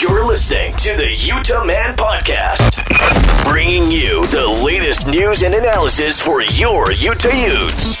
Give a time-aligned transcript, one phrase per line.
[0.00, 2.76] You're listening to the Utah Man Podcast,
[3.42, 8.00] bringing you the latest news and analysis for your Utah Utes.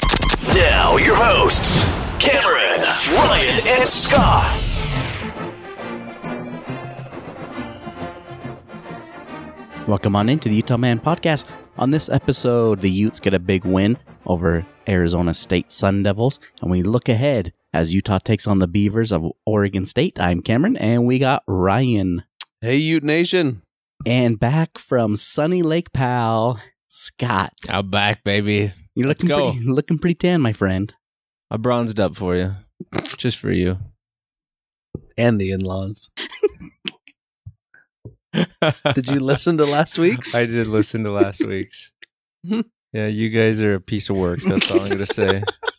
[0.54, 1.86] Now, your hosts,
[2.20, 2.82] Cameron,
[3.16, 4.62] Ryan, and Scott.
[9.88, 11.46] Welcome on into the Utah Man podcast.
[11.78, 16.70] On this episode, the Utes get a big win over Arizona State Sun Devils, and
[16.70, 20.18] we look ahead as Utah takes on the Beavers of Oregon State.
[20.20, 22.24] I'm Cameron, and we got Ryan.
[22.60, 23.62] Hey, Ute Nation.
[24.06, 26.58] And back from Sunny Lake Powell,
[26.88, 27.52] Scott.
[27.68, 28.72] I'm back, baby.
[28.94, 29.52] You're looking go.
[29.52, 30.94] pretty, looking pretty tan, my friend.
[31.50, 32.54] I bronzed up for you,
[33.16, 33.78] just for you.
[35.16, 36.10] And the in laws.
[38.94, 40.34] Did you listen to last week's?
[40.34, 41.92] I did listen to last week's.
[42.44, 44.40] yeah, you guys are a piece of work.
[44.40, 45.42] That's all I'm gonna say.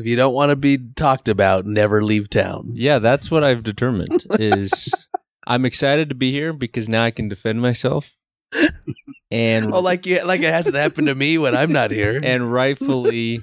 [0.00, 2.70] If you don't want to be talked about, never leave town.
[2.72, 4.24] Yeah, that's what I've determined.
[4.38, 4.94] Is
[5.46, 8.16] I'm excited to be here because now I can defend myself,
[9.30, 12.18] and Oh, like you, like it hasn't happened to me when I'm not here.
[12.24, 13.42] and rightfully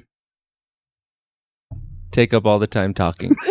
[2.10, 3.36] take up all the time talking.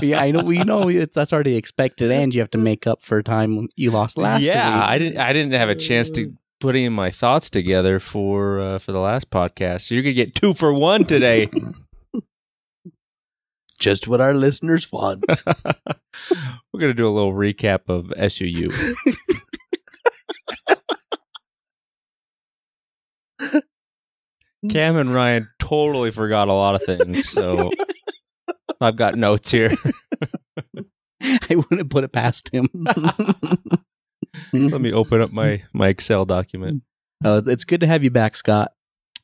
[0.00, 0.44] yeah, I know.
[0.44, 3.90] We know it- that's already expected, and you have to make up for time you
[3.90, 4.84] lost last yeah, week.
[4.88, 5.18] I didn't.
[5.18, 9.00] I didn't have a chance to put in my thoughts together for uh, for the
[9.00, 9.82] last podcast.
[9.82, 11.50] So you're gonna get two for one today.
[13.78, 15.24] Just what our listeners want.
[16.72, 18.72] We're gonna do a little recap of SUU.
[24.68, 27.70] Cam and Ryan totally forgot a lot of things, so
[28.80, 29.72] I've got notes here.
[31.22, 32.68] I wouldn't put it past him.
[34.52, 36.82] Let me open up my my Excel document.
[37.24, 38.72] Uh, it's good to have you back, Scott.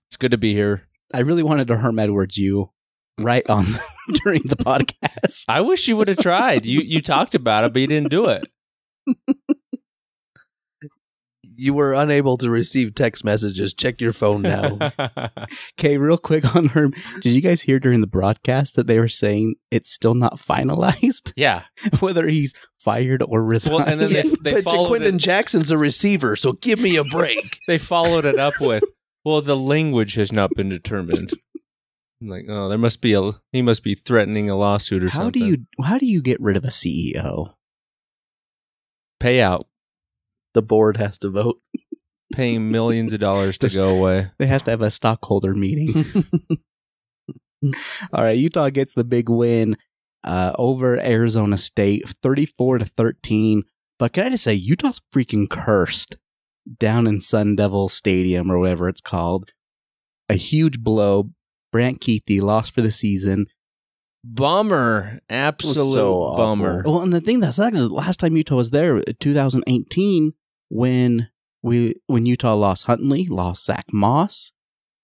[0.09, 0.87] It's good to be here.
[1.12, 2.70] I really wanted to Herm Edwards you
[3.20, 3.67] right on
[4.25, 5.45] during the podcast.
[5.48, 6.67] I wish you would have tried.
[6.67, 8.47] You you talked about it, but you didn't do it.
[11.56, 13.73] you were unable to receive text messages.
[13.73, 14.79] Check your phone now.
[15.79, 16.95] Okay, real quick on Herm.
[17.20, 21.33] Did you guys hear during the broadcast that they were saying it's still not finalized
[21.36, 21.64] yeah.
[22.01, 23.77] whether he's fired or resigned?
[23.77, 26.96] Well, and then they, they but followed Ja'Quinden it, Jackson's a receiver, so give me
[26.96, 27.58] a break.
[27.67, 28.84] they followed it up with,
[29.24, 31.33] "Well, the language has not been determined."
[32.20, 35.24] I'm like, oh, there must be a he must be threatening a lawsuit or how
[35.24, 35.42] something.
[35.42, 37.55] How do you how do you get rid of a CEO?
[39.24, 39.67] pay out,
[40.55, 41.61] the board has to vote.
[42.33, 44.29] paying millions of dollars to go away?
[44.39, 46.25] They have to have a stockholder meeting.
[48.13, 49.77] All right, Utah gets the big win
[50.23, 53.65] uh, over Arizona State, thirty-four to thirteen.
[53.98, 56.17] But can I just say, Utah's freaking cursed
[56.79, 59.51] down in Sun Devil Stadium or whatever it's called.
[60.29, 61.31] A huge blow.
[61.73, 63.47] Brant Kuithe lost for the season.
[64.25, 66.36] Bummer, absolute so awful.
[66.36, 66.83] bummer.
[66.85, 70.33] Well, and the thing that sucks is last time Utah was there, 2018,
[70.74, 71.29] when
[71.62, 74.51] we when Utah lost Huntley, lost Zach Moss.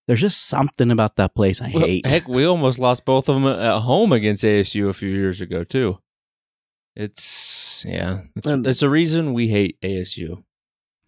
[0.09, 2.05] There's just something about that place I Well, hate.
[2.05, 5.63] heck, we almost lost both of them at home against ASU a few years ago
[5.63, 5.99] too.
[6.97, 10.43] It's yeah, it's, And- it's a reason we hate ASU.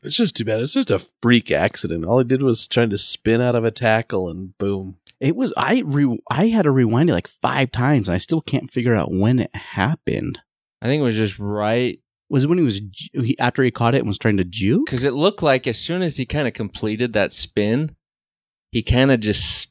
[0.04, 0.60] It's just too bad.
[0.60, 2.04] It's just a freak accident.
[2.04, 4.96] All he did was trying to spin out of a tackle, and boom.
[5.20, 8.08] It was I re, I had to rewind it like five times.
[8.08, 10.40] And I still can't figure out when it happened.
[10.80, 12.00] I think it was just right
[12.32, 12.80] Was it when he was
[13.12, 14.86] he, after he caught it and was trying to juke?
[14.86, 17.94] because it looked like as soon as he kind of completed that spin,
[18.72, 19.70] he kind of just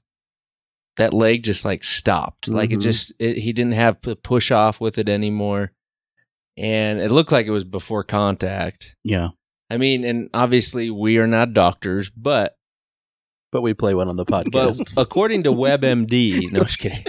[0.98, 2.48] that leg just like stopped.
[2.48, 2.84] Like it Mhm.
[2.84, 5.72] just it, he didn't have to push off with it anymore,
[6.56, 8.96] and it looked like it was before contact.
[9.04, 9.30] Yeah,
[9.70, 12.58] I mean, and obviously we are not doctors, but
[13.52, 14.94] But we play one on the but podcast.
[14.98, 17.04] according to WebMD, no, I'm just kidding.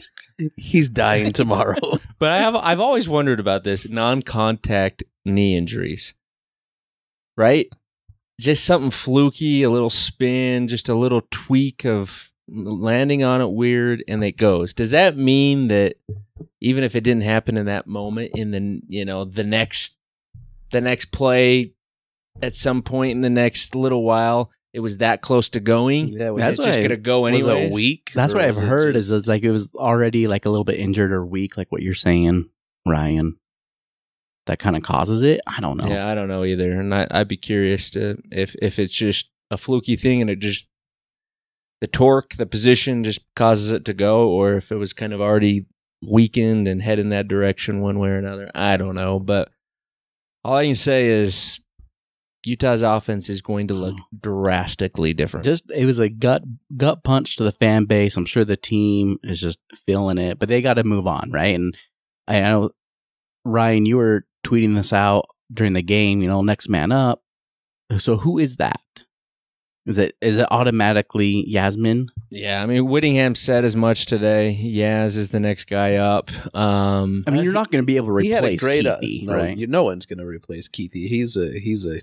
[0.56, 1.78] He's dying tomorrow.
[2.18, 6.14] But I have I've always wondered about this non-contact knee injuries.
[7.36, 7.68] Right?
[8.40, 14.02] Just something fluky, a little spin, just a little tweak of landing on it weird
[14.08, 14.74] and it goes.
[14.74, 15.94] Does that mean that
[16.60, 19.96] even if it didn't happen in that moment in the you know, the next
[20.72, 21.72] the next play
[22.42, 26.08] at some point in the next little while it was that close to going?
[26.08, 27.66] yeah, was That's it's it, just I- going to go was anyway.
[27.66, 28.10] it a week?
[28.14, 28.94] that's what I've heard.
[28.94, 31.70] just- Is it's like it was already like a little bit injured or weak, like
[31.70, 32.48] what you're saying,
[32.86, 33.36] Ryan.
[34.46, 35.40] That kind of causes it.
[35.46, 35.88] I don't know.
[35.88, 39.30] Yeah, I don't know either, and I, I'd be curious to if if it's just
[39.50, 40.66] a fluky thing and it just
[41.80, 45.20] the torque, the position just causes it to go, or if it was kind of
[45.20, 45.66] already
[46.02, 48.50] weakened and head in that direction one way or another.
[48.54, 49.50] I don't know, but
[50.44, 51.60] all I can say is
[52.44, 55.44] Utah's offense is going to look drastically different.
[55.44, 56.42] Just it was a gut
[56.76, 58.16] gut punch to the fan base.
[58.16, 61.54] I'm sure the team is just feeling it, but they got to move on, right?
[61.54, 61.76] And
[62.26, 62.70] I know
[63.44, 66.20] Ryan, you were tweeting this out during the game.
[66.22, 67.22] You know, next man up.
[67.98, 68.80] So who is that?
[69.84, 72.06] Is it is it automatically Yassmin?
[72.30, 74.56] Yeah, I mean Whittingham said as much today.
[74.62, 76.30] Yaz is the next guy up.
[76.54, 78.86] Um, I mean, you're not going to be able to he had a replace great,
[78.86, 79.56] uh, Kuithe, no, right?
[79.58, 80.92] you- no one's going to replace Kuithe.
[81.08, 82.00] He's a he's a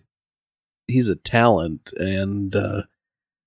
[0.88, 2.82] he's a talent, and uh,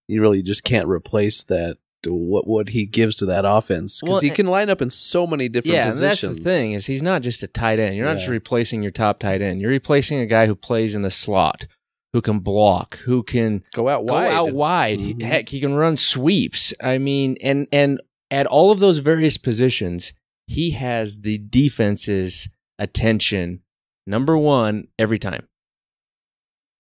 [0.08, 1.76] you really just can't replace that.
[2.06, 5.26] What what he gives to that offense because Well, he can line up in so
[5.26, 6.00] many different positions.
[6.00, 7.94] yeah, and that's the thing is he's not just a tight end.
[7.96, 9.60] You're not just replacing your top tight end.
[9.60, 11.66] You're replacing a guy who plays in the slot,
[12.12, 14.28] who can block, who can Go out wide.
[14.30, 14.98] go out wide.
[14.98, 15.22] Mhm.
[15.22, 16.74] Heck, he can run sweeps.
[16.82, 18.00] I mean, and and
[18.30, 20.12] at all of those various positions,
[20.46, 22.48] he has the defense's
[22.78, 23.60] attention
[24.06, 25.46] number one every time.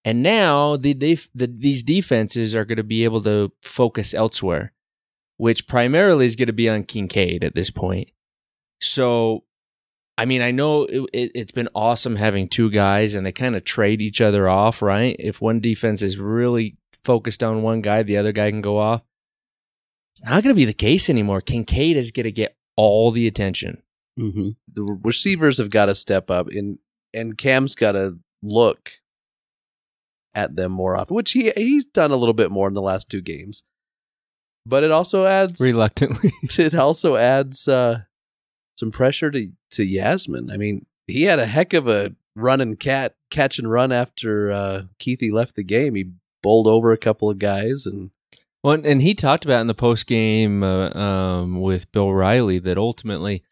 [0.04, 4.72] And now the, def- the these defenses are going to be able to focus elsewhere,
[5.36, 8.10] which primarily is going to be on Kincaid at this point.
[8.80, 9.44] So,
[10.18, 13.56] I mean, I know it, it, it's been awesome having two guys and they kind
[13.56, 15.16] of trade each other off, right?
[15.18, 19.02] If one defense is really focused on one guy, the other guy can go off.
[20.14, 21.40] It's not going to be the case anymore.
[21.40, 23.82] Kincaid is going to get all the attention.
[24.16, 26.78] hmm the receivers have got to step up, and
[27.14, 28.92] and Cam's got to look
[30.34, 33.08] at them more often, which he he's done a little bit more in the last
[33.08, 33.62] two games.
[34.64, 36.32] But it also adds Reluctantly.
[36.58, 38.02] it also adds uh,
[38.78, 40.52] some pressure to to Yassmin.
[40.52, 44.52] I mean, he had a heck of a run and cat catch and run after
[44.52, 45.94] uh, Kuithe left the game.
[45.94, 46.12] He
[46.42, 48.10] bowled over a couple of guys, and
[48.62, 52.78] Well, and he talked about in the post game uh, um, with Bill Riley that
[52.78, 53.42] ultimately,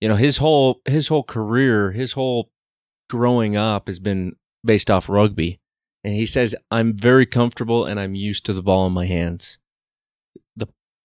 [0.00, 2.50] you know, his whole his whole career, his whole
[3.08, 5.60] growing up has been based off rugby,
[6.04, 9.58] and he says I'm very comfortable and I'm used to the ball in my hands.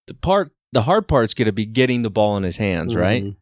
[0.08, 3.24] The part, the hard part's going to be getting the ball in his hands, right?
[3.24, 3.36] Mhm.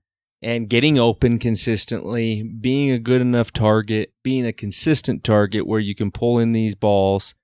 [0.44, 5.94] and getting open consistently, being a good enough target, being a consistent target where you
[5.94, 7.36] can pull in these balls.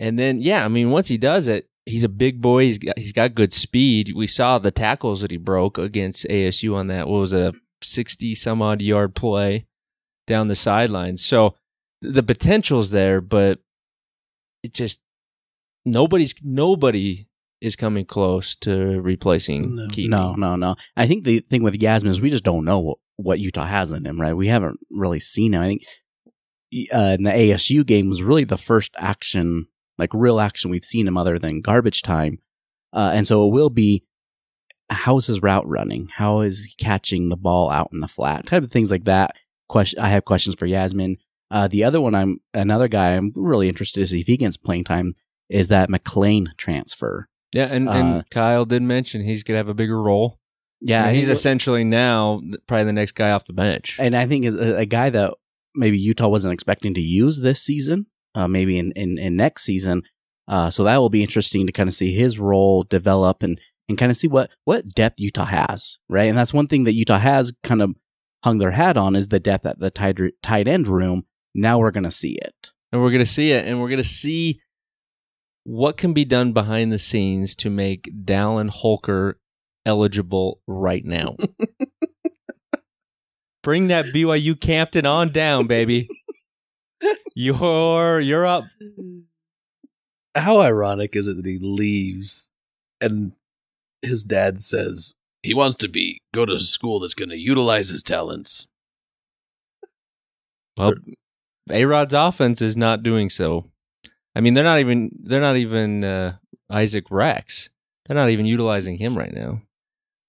[0.00, 2.64] And then, yeah, I mean, once he does it, he's a big boy.
[2.64, 4.14] He's got, he's got good speed.
[4.16, 7.06] We saw the tackles that he broke against ASU on that.
[7.06, 9.66] What was it, a 60 some odd yard play
[10.26, 11.16] down the sideline?
[11.18, 11.54] So
[12.02, 13.60] the potential's there, but
[14.64, 14.98] it just,
[15.84, 17.26] nobody's, nobody
[17.60, 19.88] is coming close to replacing No.
[19.88, 20.10] Keaton.
[20.10, 20.76] No, no, no.
[20.96, 23.92] I think the thing with Yassmin is we just don't know what, what Utah has
[23.92, 24.34] in him, right?
[24.34, 25.62] We haven't really seen him.
[25.62, 25.82] I think
[26.92, 29.66] uh, in the ASU game was really the first action,
[29.98, 32.38] like real action we've seen him other than garbage time.
[32.92, 34.04] Uh, and so it will be
[34.90, 36.08] how's his route running?
[36.12, 38.46] How is he catching the ball out in the flat?
[38.46, 39.34] Type of things like that.
[39.68, 40.00] Question.
[40.00, 41.16] I have questions for Yassmin.
[41.50, 44.56] Uh, the other one, I'm another guy I'm really interested to see if he gets
[44.56, 45.12] playing time.
[45.48, 47.28] Is that McLean transfer?
[47.54, 50.38] Yeah, and, Uh, and Kyle did mention he's going to have a bigger role.
[50.80, 53.96] Yeah, Yeah, he's essentially now probably the next guy off the bench.
[54.00, 55.32] and I think a, a guy that
[55.74, 60.02] maybe Utah wasn't expecting to use this season, uh, maybe in, in, in next season.
[60.46, 63.58] Uh, so that will be interesting to kind of see his role develop and,
[63.88, 66.24] and kind of see what, what depth Utah has, right?
[66.28, 67.94] And that's one thing that Utah has kind of
[68.44, 71.24] hung their hat on is the depth at the tight, tight end room.
[71.54, 72.72] Now we're going to see it.
[72.92, 74.60] and we're going to see it, and we're going to see
[75.64, 79.38] what can be done behind the scenes to make Dallin Holker
[79.84, 81.36] eligible right now.
[83.62, 86.08] Bring that BYU Campton on down, baby.
[87.34, 88.64] You're you're up.
[90.34, 92.48] how ironic is it that he leaves
[93.00, 93.32] and
[94.02, 97.88] his dad says he wants to be go to a school that's going to utilize
[97.88, 98.66] his talents.
[100.76, 100.94] Well,
[101.70, 103.70] A Rod's offense is not doing so.
[104.34, 106.36] I mean, they're not even they're not even uh,
[106.70, 107.70] Isaac Rex.
[108.06, 109.62] They're not even utilizing him right now.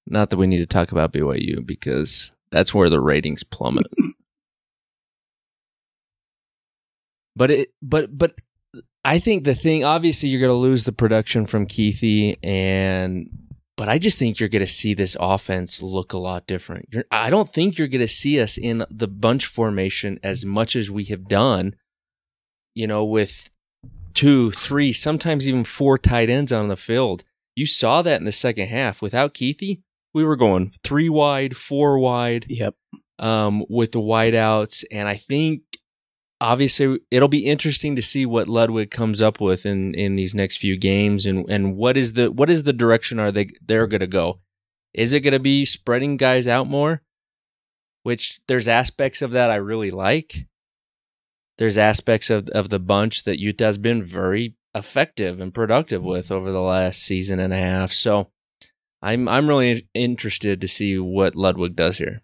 [0.07, 3.87] Not that we need to talk about BYU because that's where the ratings plummet.
[7.35, 8.39] but it but but
[9.03, 13.29] I think the thing obviously you're going to lose the production from Kuithe and
[13.77, 16.87] but I just think you're going to see this offense look a lot different.
[16.91, 20.77] You're, I don't think you're going to see us in the bunch formation as much
[20.77, 21.75] as we have done,
[22.73, 23.49] you know, with
[24.15, 27.23] two, three, sometimes even four tight ends on the field.
[27.55, 29.01] You saw that in the second half.
[29.01, 29.81] Without Kuithe,
[30.13, 32.75] we were going three wide, four wide, Yep.
[33.19, 34.83] um, with the wideouts.
[34.91, 35.61] And I think
[36.41, 40.57] obviously it'll be interesting to see what Ludwig comes up with in, in these next
[40.57, 44.07] few games and, and what is the what is the direction are they they're gonna
[44.07, 44.41] go?
[44.93, 47.03] Is it gonna be spreading guys out more?
[48.03, 50.45] Which there's aspects of that I really like.
[51.57, 56.09] There's aspects of, of the bunch that Utah's been very effective and productive mm-hmm.
[56.09, 57.91] with over the last season and a half.
[57.93, 58.29] So
[59.01, 62.21] I'm I'm really interested to see what Ludwig does here.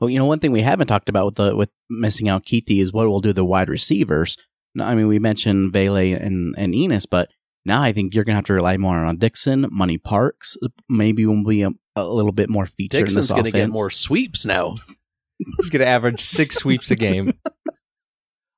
[0.00, 2.80] Well, you know, one thing we haven't talked about with the with missing out Kuithe
[2.80, 4.36] is what we'll do the wide receivers.
[4.74, 7.30] No, I mean, we mentioned Vele and and Enis, but
[7.64, 10.56] now I think you're gonna have to rely more on Dixon, Money Parks.
[10.62, 13.50] Uh, maybe we'll be a, a little bit more featured in Dixon's this going to
[13.50, 13.68] offense.
[13.68, 14.76] get more sweeps now.
[15.38, 17.32] He's going to average six sweeps a game.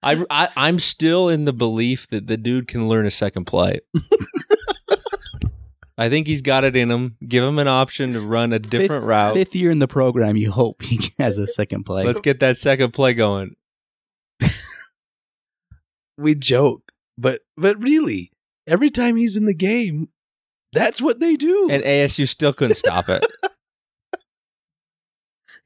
[0.02, 3.80] I, I I'm still in the belief that the dude can learn a second play.
[5.98, 7.16] I think he's got it in him.
[7.26, 9.34] Give him an option to run a different route.
[9.34, 12.04] Fifth year in the program, you hope he has a second play.
[12.04, 13.56] Let's get that second play going.
[16.20, 18.32] We joke, but but really,
[18.66, 20.08] every time he's in the game,
[20.72, 21.68] that's what they do.
[21.70, 23.24] And ASU still couldn't stop it.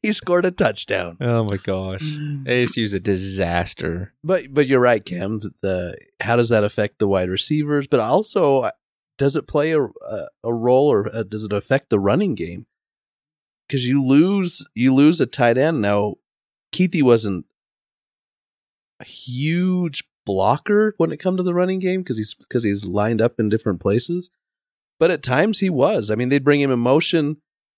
[0.03, 1.17] He scored a touchdown.
[1.21, 2.03] Oh my gosh.
[2.03, 4.13] ASU's a disaster.
[4.25, 5.41] But but you're right, Cam.
[5.61, 7.87] The how does that affect the wide receivers?
[7.87, 8.71] But also, uh,
[9.17, 12.67] does it play a a, a role or uh, does it affect the running game?
[13.69, 16.17] Because you lose you lose a tight end now.
[16.73, 17.47] Kuithe wasn't
[18.99, 23.23] a huge blocker when it come to the running game because he's because he's lined
[23.23, 24.31] up in different places.
[24.99, 26.11] But at times he was.
[26.11, 27.37] I mean, they'd bring him in motion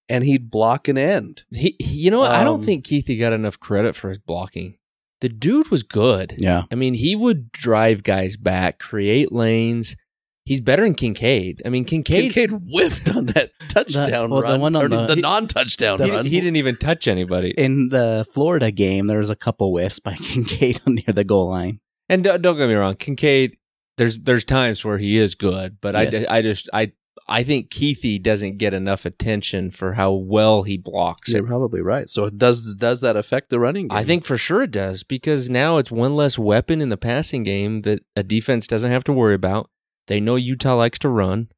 [0.09, 1.45] and he'd block an end.
[1.51, 2.31] He, he- you know what?
[2.33, 4.77] I Um, don't think Kuithe got enough credit for his blocking.
[5.21, 6.35] The dude was good.
[6.39, 9.97] yeah, I mean, he would drive guys back, create lanes.
[10.45, 11.63] He's better than Kincaid.
[11.65, 15.15] I mean, Kincaid, Kincaid whiffed on that touchdown well, the run, one on or the-
[15.15, 16.27] the, non-touchdown he, run.
[16.27, 17.53] he didn't even touch anybody.
[17.57, 21.81] in the Florida game, there was a couple whiffs by Kincaid near the goal line.
[22.11, 23.57] And don't, don't get me wrong, Kincaid.
[23.97, 26.27] There's there's times where he is good, but Yes.
[26.29, 26.93] I, I just I
[27.28, 31.33] I think Kuithe doesn't get enough attention for how well he blocks.
[31.33, 32.09] You're probably right.
[32.11, 33.97] So does does that affect the running game?
[33.97, 37.44] I think for sure it does because now it's one less weapon in the passing
[37.44, 39.71] game that a defense doesn't have to worry about.
[40.06, 41.49] They know Utah likes to run.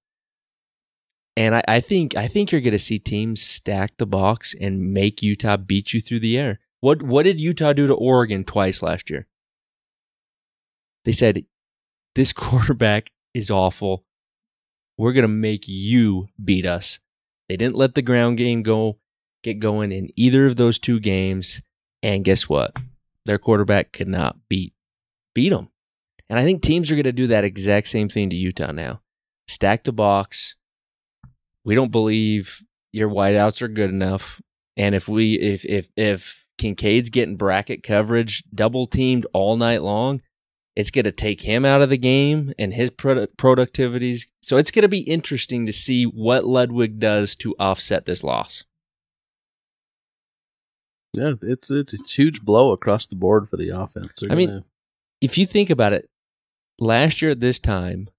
[1.37, 5.23] And I, I think I think you're gonna see teams stack the box and make
[5.23, 6.61] Utah beat you through the air.
[6.81, 9.27] What what did Utah do to Oregon twice last year?
[11.07, 11.47] They said,
[12.15, 14.05] This quarterback is awful.
[14.99, 17.01] We're gonna make you beat us.
[17.49, 18.99] They didn't let the ground game go
[19.43, 21.63] get going in either of those two games.
[22.03, 22.77] And guess what?
[23.25, 24.75] Their quarterback could not beat
[25.35, 25.69] beat them.
[26.29, 29.01] And I think teams are going to do that exact same thing to Utah now.
[29.47, 30.57] Stack the box.
[31.65, 32.63] We don't believe
[32.93, 34.41] your wideouts are good enough.
[34.77, 40.23] And if we if if if Kincaid's getting bracket coverage double teamed all night long,
[40.77, 44.27] it's going to take him out of the game and his produ- productivities.
[44.43, 48.65] So it's going to be interesting to see what Ludwig does to offset this loss.
[51.15, 54.13] yeah, it's it's a huge blow across the board for the offense.
[54.21, 54.65] They're I mean, gonna-
[55.23, 56.11] if you think about it,
[56.79, 58.11] last year at this time,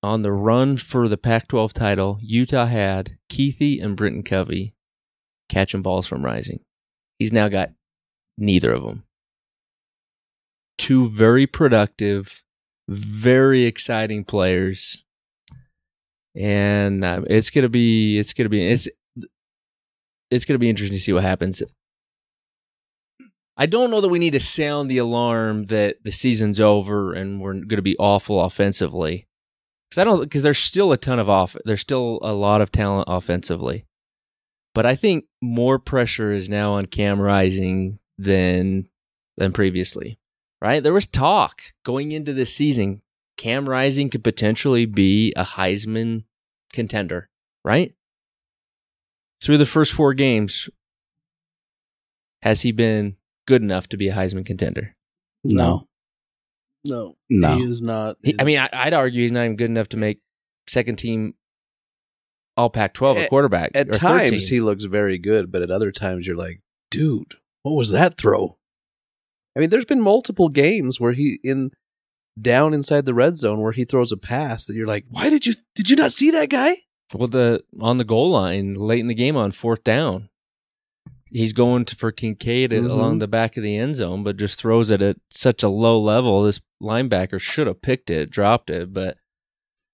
[0.00, 4.74] on the run for the Pac 12 title, Utah had Kuithe and Britton Covey
[5.48, 6.60] catching balls from Rising.
[7.18, 7.70] He's now got
[8.38, 9.02] neither of them.
[10.78, 12.42] Two very productive,
[12.88, 15.02] very exciting players.
[16.36, 18.88] And uh, it's gonna be, it's gonna be, it's,
[20.30, 21.62] it's gonna be interesting to see what happens.
[23.56, 27.40] I don't know that we need to sound the alarm that the season's over and
[27.40, 29.28] we're going to be awful offensively.
[29.88, 32.72] Because I don't because there's still a ton of off there's still a lot of
[32.72, 33.84] talent offensively.
[34.74, 38.88] But I think more pressure is now on Cam Rising than
[39.36, 40.18] than previously.
[40.64, 40.82] Right?
[40.82, 43.02] There was talk going into this season
[43.36, 46.24] Cam Rising could potentially be a Heisman
[46.72, 47.28] contender,
[47.62, 47.92] right?
[49.42, 50.70] Through the first 4 games
[52.40, 53.16] has he been
[53.46, 54.96] good enough to be a Heisman contender?
[55.44, 55.86] No,
[56.82, 57.56] no, No.
[57.58, 58.16] he is not.
[58.22, 60.20] He, I mean, I, I'd argue he's not even good enough to make
[60.66, 61.34] second team
[62.56, 63.72] All Pac-12 a quarterback.
[63.74, 64.40] at or times team.
[64.40, 68.56] he looks very good, but at other times you're like, dude, what was that throw?
[69.56, 71.70] I mean, there's been multiple games where he in
[72.40, 75.46] down inside the red zone where he throws a pass that you're like, why did
[75.46, 76.76] you did you not see that guy?
[77.14, 80.30] well, the on the goal line late in the game on fourth down,
[81.30, 82.90] he's going to, for Kincaid at- Mhm.
[82.90, 86.00] along the back of the end zone, but just throws it at such a low
[86.00, 86.42] level.
[86.42, 89.18] This linebacker should have picked it, dropped it, but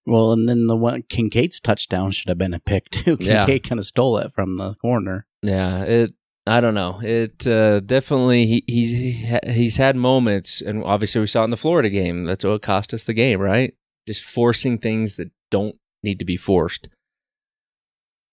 [0.07, 3.19] well, and then the one Kincaid's touchdown should have been a pick too.
[3.21, 3.45] Yeah.
[3.45, 5.27] Kincaid kind of stole it from the corner.
[5.43, 6.15] Yeah, it.
[6.47, 7.01] I don't know.
[7.03, 11.57] It uh, definitely he he's he's had moments, and obviously we saw it in the
[11.57, 12.25] Florida game.
[12.25, 13.75] That's what cost us the game, right?
[14.07, 16.89] Just forcing things that don't need to be forced.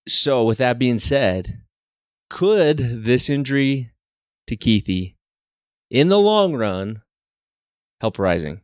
[0.07, 1.61] So, with that being said,
[2.29, 3.91] could this injury
[4.47, 5.15] to Kuithe,
[5.91, 7.01] in the long run,
[7.99, 8.61] help Rising?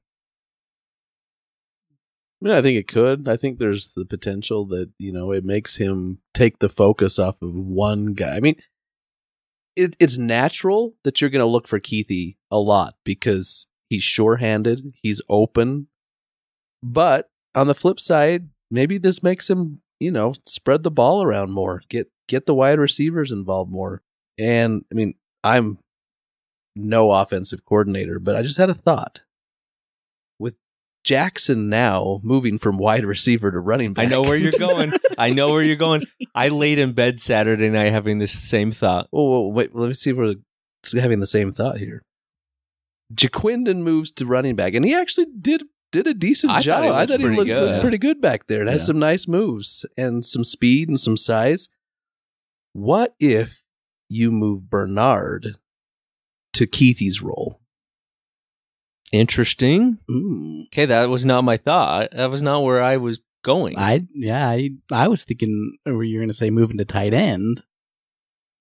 [2.43, 3.29] Mean, I think it could.
[3.29, 7.41] I think there's the potential that you know it makes him take the focus off
[7.41, 8.35] of one guy.
[8.35, 8.55] I mean,
[9.75, 14.94] it, it's natural that you're going to look for Kuithe a lot because he's sure-handed,
[15.01, 15.88] he's open.
[16.82, 21.51] But on the flip side, maybe this makes him, you know, spread the ball around
[21.51, 24.01] more, get get the wide receivers involved more.
[24.38, 25.77] And I mean, I'm
[26.75, 29.22] no offensive coordinator, but I just had a thought.
[31.03, 34.05] Jackson now moving from wide receiver to running back.
[34.05, 34.93] I know where you're going.
[35.17, 36.03] I know where you're going.
[36.33, 39.10] I laid in bed Saturday night having this same thought.
[39.12, 40.36] Oh, wait, let me see if we're
[40.93, 42.03] having the same thought here.
[43.13, 46.83] Ja'Quinden moves to running back, and he actually did did a decent I job.
[46.83, 47.81] he I thought he looked good.
[47.81, 48.63] pretty good back there.
[48.63, 48.86] It has Yeah.
[48.88, 51.67] some nice moves and some speed and some size.
[52.72, 53.62] What if
[54.10, 55.57] you move Bernard
[56.53, 57.60] to Kuithe's role?
[59.13, 60.00] Interesting.
[60.10, 60.65] Mm.
[60.65, 62.10] Okay, that was not my thought.
[62.13, 63.77] That was not where I was going.
[63.77, 67.62] I yeah, I I was thinking were you going to say moving to tight end?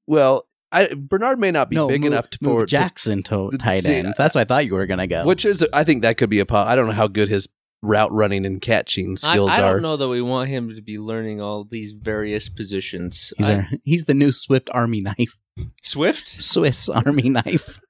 [0.06, 3.50] Well, I, Bernard may not be no, big move, enough to, move for Jackson to
[3.50, 4.14] to- tight see, end.
[4.18, 5.24] That's what I thought you were going to go.
[5.24, 6.46] which is I think that could be a.
[6.46, 7.48] po- I don't know how good his
[7.82, 9.70] route running and catching I, skills I are.
[9.70, 13.32] I don't know that we want him to be learning all these various positions.
[13.38, 15.38] he's, I- our- he's the new Swift Army knife,
[15.82, 17.80] Swift, Swiss Army knife.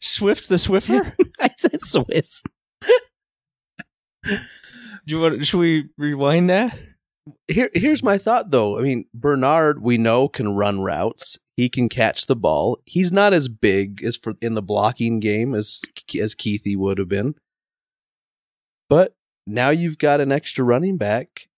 [0.00, 1.14] Swift the Swiffer.
[1.40, 2.42] I said Swiss.
[4.24, 4.38] Do
[5.06, 5.46] you want?
[5.46, 6.78] Should we rewind that?
[7.46, 8.78] Here, here's my thought though.
[8.78, 11.38] I mean, Bernard, we know can run routes.
[11.56, 12.78] He can catch the ball.
[12.84, 15.80] He's not as big as for in the blocking game as
[16.18, 17.34] as Kuithe would have been.
[18.88, 19.14] But
[19.46, 21.48] now you've got an extra running back.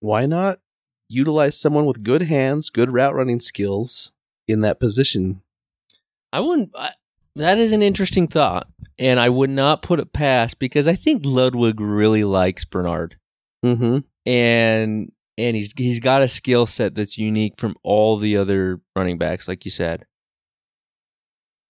[0.00, 0.60] Why not
[1.08, 4.12] utilize someone with good hands, good route running skills
[4.46, 5.42] in that position?
[6.32, 6.70] I wouldn't.
[6.74, 6.90] I,
[7.36, 11.22] that is an interesting thought, and I would not put it past because I think
[11.24, 13.16] Ludwig really likes Bernard,
[13.64, 13.98] Mm-hmm.
[14.26, 19.18] and and he's he's got a skill set that's unique from all the other running
[19.18, 20.04] backs, like you said.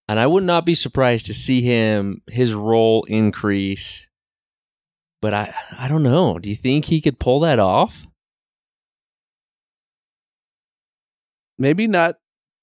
[0.08, 4.08] And I would not be surprised to see him his role increase.
[5.22, 6.38] But I I don't know.
[6.40, 8.06] Do you think he could pull that off?
[11.58, 12.16] maybe not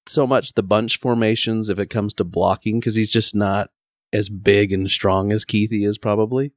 [0.06, 3.70] so much the bunch formations if it comes to blocking because he's just not
[4.12, 6.52] as big and strong as Kuithe is probably.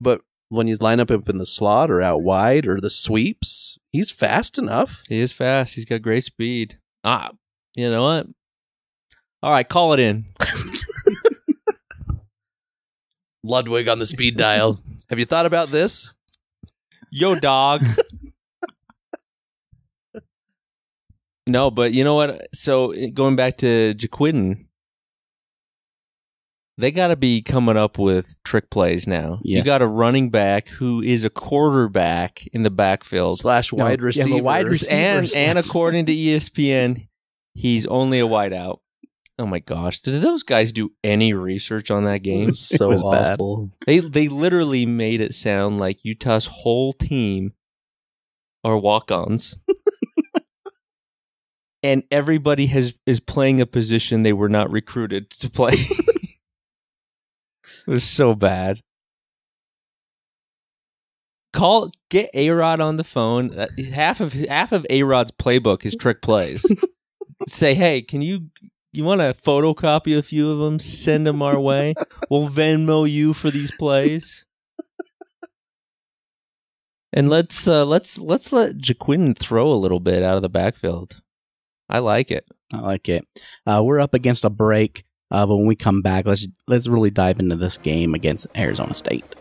[0.00, 3.78] But when you line up up in the slot or out wide or the sweeps,
[3.90, 5.02] he's fast enough.
[5.08, 5.74] He is fast.
[5.74, 6.78] He's got great speed.
[7.02, 7.30] Ah,
[7.74, 8.26] you know what?
[9.42, 10.26] All right, call it in.
[13.42, 14.80] Ludwig on the speed dial.
[15.08, 16.10] Have you thought about this?
[17.10, 17.84] Yo, dog.
[21.46, 22.48] no, but you know what?
[22.54, 24.66] So eh, going back to Ja'Quinden,
[26.78, 29.40] they got to be coming up with trick plays now.
[29.42, 34.00] You got a running back who is a quarterback in the backfield, Slash No, wide
[34.00, 34.42] you have a receiver.
[34.42, 34.92] wide receiver.
[34.94, 37.08] and and according to ESPN,
[37.54, 38.80] he's only a wideout.
[39.38, 40.00] Oh my gosh!
[40.00, 42.54] Did those guys do any research on that game?
[42.54, 43.38] so It was bad.
[43.86, 47.52] They they literally made it sound like Utah's whole team
[48.64, 49.56] are walk-ons.
[51.82, 55.74] And everybody has is playing a position they were not recruited to play.
[55.74, 56.38] it
[57.86, 58.80] was so bad.
[61.52, 63.58] Call get A-Rod on the phone.
[63.58, 66.64] Uh, Half of half of A-Rod's playbook is trick plays.
[67.48, 68.50] Say, "Hey, can you
[68.92, 70.78] you want to photocopy a few of them?
[70.78, 71.94] Send them our way.
[72.30, 74.44] We'll Venmo you for these plays."
[77.12, 81.22] And let's uh, let's let's let Jaquin throw a little bit out of the backfield.
[81.88, 82.46] I like it.
[82.72, 83.26] I like it.
[83.66, 87.10] Uh, we're up against a break, uh, but when we come back, let's let's really
[87.10, 89.36] dive into this game against Arizona State.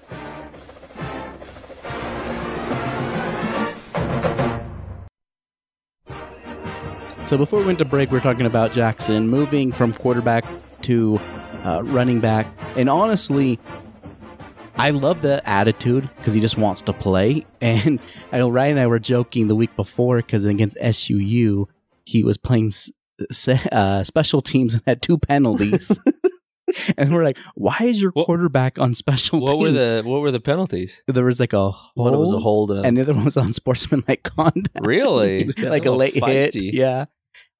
[7.28, 10.46] So before we went to break, we are talking about Jackson moving from quarterback
[10.84, 11.20] to
[11.64, 12.46] uh, running back,
[12.78, 13.60] and honestly,
[14.78, 17.46] I love the attitude because he just wants to play.
[17.66, 18.00] And
[18.32, 21.66] I know Ryan and I were joking the week before because against SUU,
[22.06, 22.72] he was playing
[23.72, 25.98] uh, special teams and had two penalties.
[26.98, 29.62] and we're like, why is your What- quarterback on special What teams?
[29.64, 31.02] were the what were the penalties?
[31.08, 32.86] there was like a One was a hold, hold.
[32.86, 34.86] and the other one was on sportsmanlike conduct.
[34.86, 35.46] Really?
[35.58, 36.56] like a Oh, late hit.
[36.56, 37.06] Yeah.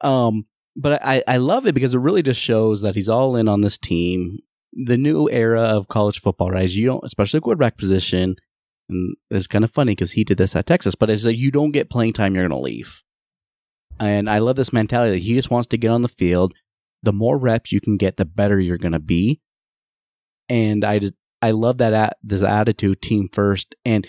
[0.02, 3.48] Um, but I, I love it because it really just shows that he's all in
[3.48, 4.40] on this team.
[4.74, 6.70] The new era of college football, right?
[6.70, 8.36] You don't, especially quarterback position,
[8.90, 10.96] and it's kind of funny because he did this at Texas.
[10.96, 13.02] But it's like you don't get playing time, you're going to leave.
[14.00, 15.14] And I love this mentality.
[15.20, 16.54] that He just wants to get on the field.
[17.04, 19.40] The more reps you can get, the better you're going to be.
[20.50, 24.08] And I just I love that at, this attitude, team first, and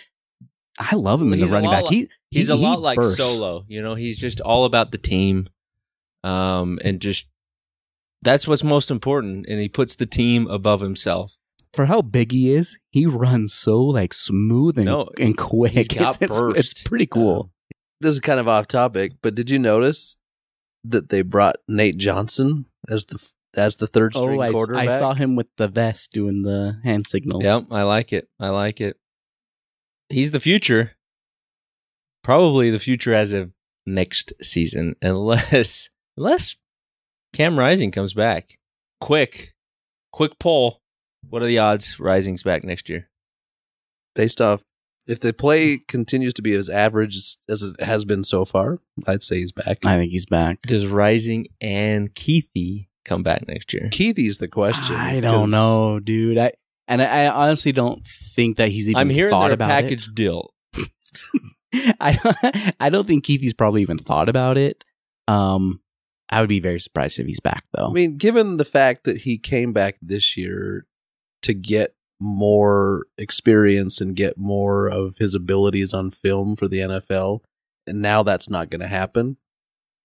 [0.79, 1.85] I love him in the he's running back.
[1.85, 3.17] like- He He's he- a lot he like bursts.
[3.19, 3.65] Solo.
[3.69, 5.49] You know, he's just all about the team.
[6.25, 7.29] um, and just
[8.23, 9.47] that's what's most important.
[9.49, 11.33] And he puts the team above himself.
[11.73, 15.73] For how big he is, he runs so like smooth and, No, and quick.
[15.77, 17.51] it's, it's, it's pretty cool.
[18.01, 20.17] This is kind of off topic, but did you notice
[20.85, 23.19] that they brought Nate Johnson as the
[23.57, 24.89] as the third oh, string oh, I, quarterback?
[24.89, 27.45] I saw him with the vest doing the hand signals.
[27.45, 28.29] Yep, I like it.
[28.39, 28.99] I like it.
[30.09, 30.93] He's the future.
[32.23, 33.53] Probably the future as of
[33.87, 36.57] next season, unless unless
[37.33, 38.59] Cam Rising comes back.
[39.01, 39.55] Quick,
[40.13, 40.81] quick poll.
[41.29, 43.09] What are the odds Rising's back next year?
[44.17, 44.65] based off
[45.07, 48.81] if the play continues to be as average as- as it has been so far,
[49.07, 49.79] I'd say he's back.
[49.87, 50.63] I think he's back.
[50.63, 53.89] Does Rising and Kuithe come back next year?
[53.93, 54.95] Kuithe's the question.
[54.97, 56.39] I don't know, dude.
[56.39, 56.53] I
[56.89, 59.69] and I, I honestly don't think that he's even I'm hearing thought they're a about
[59.69, 60.53] package deal.
[60.75, 60.89] it.
[62.01, 64.85] I I don't think Kuithe's probably even thought about it.
[65.29, 65.81] Um,
[66.31, 67.89] I would be very surprised if he's back though.
[67.89, 70.87] I mean, given the fact that he came back this year
[71.43, 77.41] to get more experience and get more of his abilities on film for the NFL,
[77.87, 79.37] and now that's not going to happen.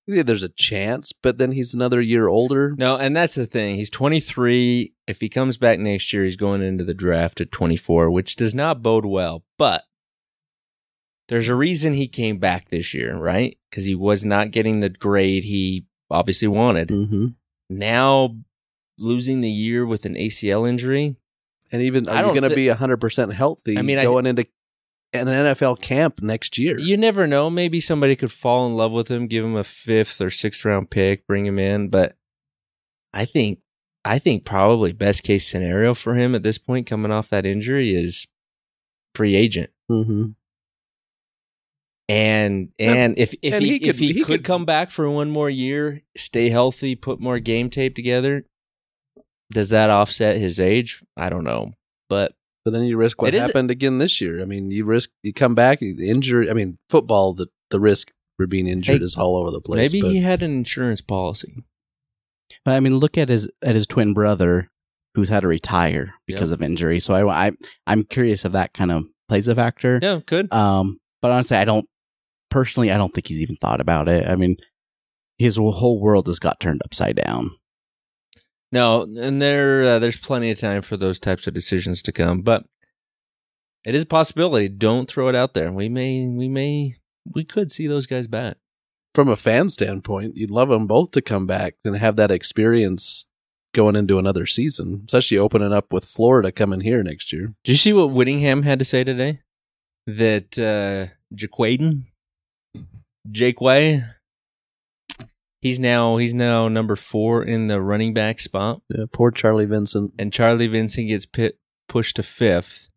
[0.07, 2.75] Yeah, there's a chance, but then he's another year older.
[2.77, 3.75] No, and that's the thing.
[3.75, 4.93] He's 23.
[5.07, 8.53] If he comes back next year, he's going into the draft at 24, which does
[8.53, 9.43] not bode well.
[9.57, 9.83] But
[11.29, 13.57] there's a reason he came back this year, right?
[13.69, 16.89] Because he was not getting the grade he obviously wanted.
[16.89, 17.27] Mm-hmm.
[17.69, 18.35] Now
[18.99, 21.15] losing the year with an ACL injury,
[21.71, 24.03] And even I are you don't going to thi- be 100% healthy I mean, I-
[24.03, 24.45] going into
[25.13, 26.77] an NFL camp next year?
[26.79, 27.49] you never know.
[27.49, 30.89] Maybe somebody could fall in love with him, give him a fifth or sixth round
[30.89, 31.89] pick, bring him in.
[31.89, 32.15] But
[33.13, 33.59] I think,
[34.05, 37.93] I think probably best case scenario for him at this point, coming off that injury,
[37.93, 38.27] is
[39.15, 39.69] free agent.
[39.91, 40.27] mm-hmm.
[42.09, 45.09] And and if if and he, he if he, he could, could- come back for
[45.09, 48.45] one more year, stay healthy, put more game tape together,
[49.51, 51.03] does that offset his age?
[51.17, 51.73] I don't know,
[52.09, 52.33] but
[52.65, 54.41] But then you risk what It is- happened again this year.
[54.41, 56.49] I mean, you risk you come back, the injury.
[56.49, 59.91] I mean, football, the the risk for being injured Hey, is all over the place.
[59.91, 61.63] maybe but he had an insurance policy.
[62.65, 64.69] But, I mean, look at his at his twin brother,
[65.15, 66.59] who's had to retire because Yep.
[66.59, 66.99] of injury.
[66.99, 67.51] So I, I
[67.87, 69.99] I'm curious if that kind of plays a factor.
[70.01, 70.51] Yeah, good.
[70.53, 71.87] Um, but honestly, I don't
[72.49, 72.91] personally.
[72.91, 74.27] I don't think he's even thought about it.
[74.27, 74.57] I mean,
[75.37, 77.51] his whole world has got turned upside down.
[78.71, 82.41] No, and there uh, there's plenty of time for those types of decisions to come,
[82.41, 82.65] but
[83.83, 84.69] it is a possibility.
[84.69, 85.71] Don't throw it out there.
[85.71, 86.95] We may we may
[87.35, 88.57] we could see those guys back.
[89.13, 93.25] from a fan standpoint, you'd love them both to come back and have that experience
[93.73, 97.53] going into another season, especially opening up with Florida coming here next year.
[97.63, 99.41] Did you see what Whittingham had to say today?
[100.07, 102.03] That uh Ja'Quinden,
[103.29, 104.03] Jake Way,
[105.61, 110.13] he's now he's now number four in the running back spot, Yeah, poor Charlie Vincent.
[110.19, 112.89] and Charlie Vincent gets pit, pushed to fifth.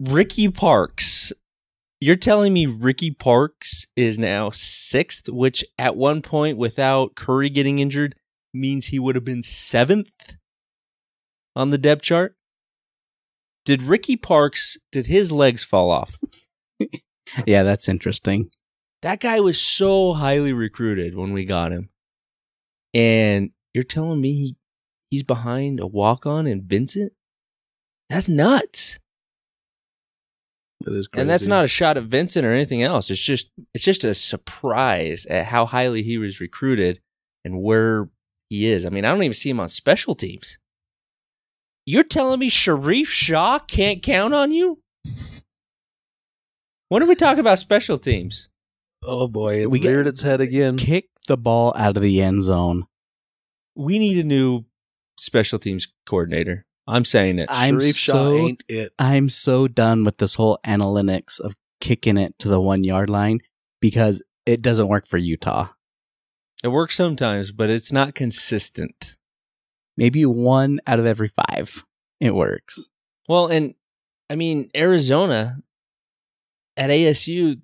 [0.00, 1.32] Ricky Parks,
[2.00, 7.80] you're telling me Ricky Parks is now sixth, which at one point, without Curry getting
[7.80, 8.14] injured,
[8.54, 10.08] means he would have been seventh
[11.56, 12.36] on the depth chart.
[13.64, 16.16] Did Ricky Parks, did his legs fall off?
[17.46, 18.48] Yeah, that's interesting.
[19.02, 21.88] That guy was so highly recruited when we got him.
[22.94, 24.56] And you're telling me he,
[25.10, 27.12] he's behind a walk on and Vincent?
[28.10, 28.98] That's nuts.
[30.80, 31.20] That is crazy.
[31.20, 33.10] And that's not a shot at Vincent or anything else.
[33.10, 37.00] It's just it's just a surprise at how highly he was recruited
[37.44, 38.08] and where
[38.48, 38.86] he is.
[38.86, 40.58] I mean, I don't even see him on special teams.
[41.84, 44.82] You're telling me Sharrieff Shah can't count on you?
[46.88, 48.48] When are we talking about special teams?
[49.02, 50.76] Oh boy, it We get- reared its head again.
[50.76, 52.86] Kick the ball out of the end zone.
[53.74, 54.64] We need a new
[55.18, 56.66] special teams coordinator.
[56.86, 57.46] I'm saying it.
[57.50, 58.92] I'm Sharrieff Shah so ain't it.
[58.98, 63.40] I'm so done with this whole analytics of kicking it to the one yard line
[63.80, 65.68] because it doesn't work for Utah.
[66.64, 69.16] It works sometimes, but it's not consistent.
[69.96, 71.84] Maybe one out of every five,
[72.20, 72.78] it works.
[73.28, 73.74] Well, and
[74.30, 75.58] I mean, Arizona
[76.76, 77.60] at ASU,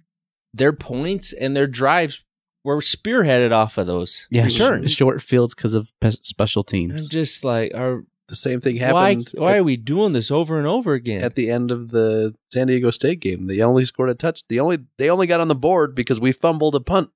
[0.55, 2.25] their points and their drives
[2.65, 4.27] were spearheaded off of those.
[4.31, 4.93] Yeah, returns.
[4.93, 7.09] short, short fields because of pe- special I'm teams.
[7.09, 9.31] just like, are The same thing why happened.
[9.35, 11.23] why at, are we doing this over and over again?
[11.23, 13.49] at the end of the San Diego State game?
[13.49, 14.43] They only scored a touch.
[14.49, 17.11] The only they only got on the board because we fumbled a punt.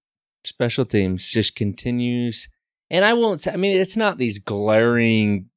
[0.44, 2.48] Special teams just continues,
[2.90, 3.40] and I won't.
[3.40, 5.48] Say, I mean, it's not these glaring.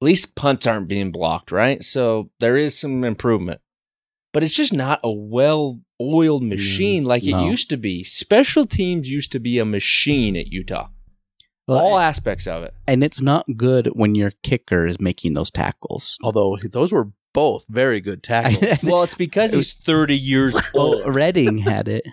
[0.00, 1.84] At least punts aren't being blocked, right?
[1.84, 3.60] So there is some improvement.
[4.32, 7.46] But it's just not a well-oiled mm, machine like it no.
[7.46, 8.02] used to be.
[8.04, 10.88] Special teams used to be a machine at Utah.
[11.68, 12.74] Well, All aspects of it.
[12.88, 16.18] and it's not good when your kicker is making those tackles.
[16.22, 18.82] Although those were both very good tackles.
[18.84, 21.02] Well, it's because he's 30 years old.
[21.14, 22.04] Redding had it.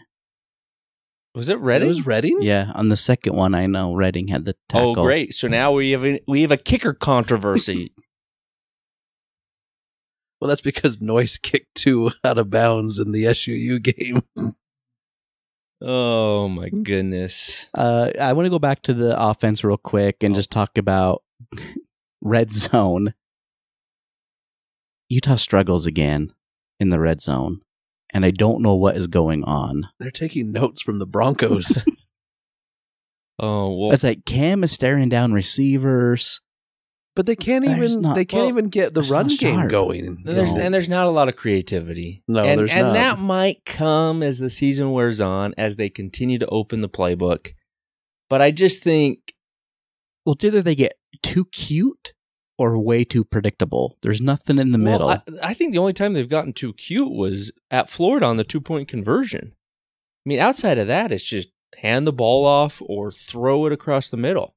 [1.36, 1.88] Was it It Redding?
[1.88, 2.42] was Redding?
[2.42, 5.00] Yeah, on the second one, I know Redding had the oh, tackle.
[5.00, 5.34] Oh, great!
[5.34, 7.94] So now we have a, we have a kicker controversy.
[10.40, 14.24] Well, that's because Noyes kicked two out of bounds in the SUU game.
[15.82, 17.68] oh my goodness!
[17.74, 21.24] Uh, I want to go back to the offense real quick and just talk about
[22.22, 23.14] red zone.
[25.10, 26.34] Utah struggles again
[26.80, 27.62] in the red zone,
[28.14, 29.88] and I don't know what is going on.
[30.00, 31.84] They're taking notes from the Broncos.
[33.42, 36.42] Oh well, It's like Cam is staring down receivers.
[37.20, 39.40] But they can't They're even not- they can't well, even get the it's run not
[39.40, 39.70] game sharp.
[39.72, 40.06] going.
[40.08, 40.58] And there's, No.
[40.62, 42.24] and there's not a lot of creativity.
[42.30, 42.94] No, and, there's and not.
[42.94, 47.52] that might come as the season wears on, as they continue to open the playbook.
[48.30, 49.34] But I just think,
[50.26, 52.14] Well, it's either they get too cute
[52.58, 53.98] or way too predictable.
[54.02, 55.10] There's nothing in the well, middle.
[55.10, 58.46] I, I think the only time they've gotten too cute was at Florida on the
[58.46, 59.54] two point conversion.
[60.26, 61.50] I mean, outside of that, it's just
[61.82, 64.56] hand the ball off or throw it across the middle.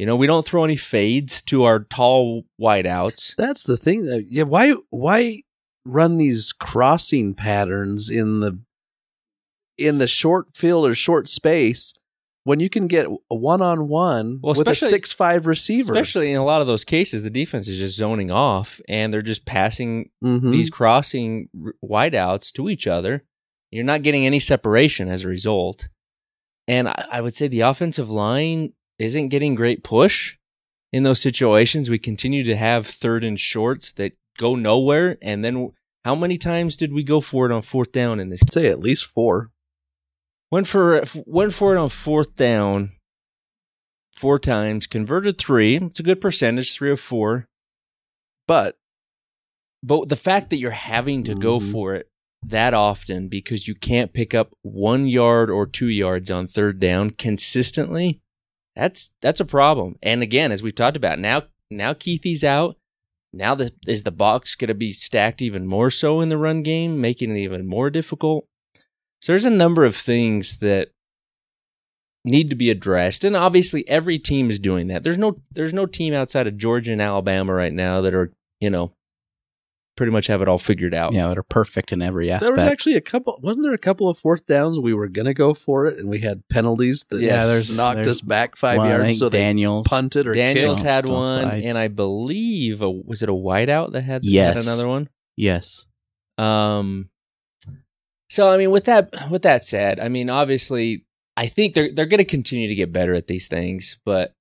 [0.00, 3.34] You know, we don't throw any fades to our tall wideouts.
[3.36, 4.06] That's the thing.
[4.06, 5.42] that- Yeah, why why
[5.84, 8.58] run these crossing patterns in the
[9.76, 11.92] in the short field or short space
[12.44, 15.92] when you can get a one on one with a six five receiver?
[15.92, 19.20] Especially in a lot of those cases, the defense is just zoning off and they're
[19.20, 20.50] just passing Mhm.
[20.50, 21.50] these crossing
[21.84, 23.24] wideouts to each other.
[23.70, 25.90] You're not getting any separation as a result.
[26.66, 30.36] And I, I would say the offensive line isn't getting great push
[30.92, 31.88] in those situations.
[31.90, 35.16] We continue to have third and shorts that go nowhere.
[35.22, 35.70] And then
[36.04, 38.40] how many times did we go for it on fourth down in this?
[38.52, 39.50] say at least four.
[40.50, 42.90] Went for went for it on fourth down
[44.16, 45.76] four times, converted three.
[45.76, 47.46] It's a good percentage, three of four.
[48.46, 48.76] But
[49.82, 51.72] But the fact that you're having to go Mhm.
[51.72, 52.06] for it
[52.42, 57.10] that often because you can't pick up one yard or two yards on third down
[57.10, 58.20] consistently,
[58.76, 59.96] that's that's a problem.
[60.02, 62.76] And again, as we've talked about, now now Kuithe's out.
[63.32, 66.62] Now the is the box going to be stacked even more so in the run
[66.62, 68.46] game, making it even more difficult.
[69.20, 70.90] So there's a number of things that
[72.24, 75.04] need to be addressed, and obviously every team is doing that.
[75.04, 78.70] There's no there's no team outside of Georgia and Alabama right now that are you
[78.70, 78.92] know
[80.00, 81.12] pretty much have it all figured out.
[81.12, 82.56] yeah, they're perfect in every aspect.
[82.56, 83.38] there was actually a couple.
[83.42, 86.20] Wasn't there a couple of fourth downs we were gonna go for it and we
[86.20, 89.40] had penalties that Yeah, there's- knocked there's us back five Well, yards think so they
[89.40, 89.86] Daniels.
[89.86, 90.90] punted or Daniels kicked.
[90.90, 91.66] had Both one, sides.
[91.66, 94.66] and I believe a, was it a whiteout that had, had Yes.
[94.66, 95.10] another one.
[95.36, 95.84] yes.
[96.38, 97.10] Um,
[98.30, 101.04] so I mean, with that with that said, I mean, obviously,
[101.36, 104.32] I think they're they're going to continue to get better at these things, but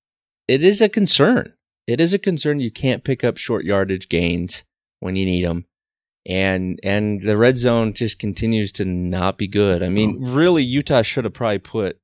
[0.47, 1.53] it is a concern.
[1.85, 2.61] It is a concern.
[2.61, 4.63] You can't pick up short yardage gains
[4.99, 5.65] when you need them,
[6.25, 9.81] and and the red zone just continues to not be good.
[9.83, 11.99] I mean, really, Utah should have probably put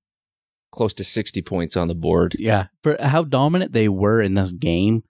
[0.71, 2.35] close to sixty points on the board.
[2.39, 2.67] Yeah.
[2.83, 5.03] For how dominant they were in this game,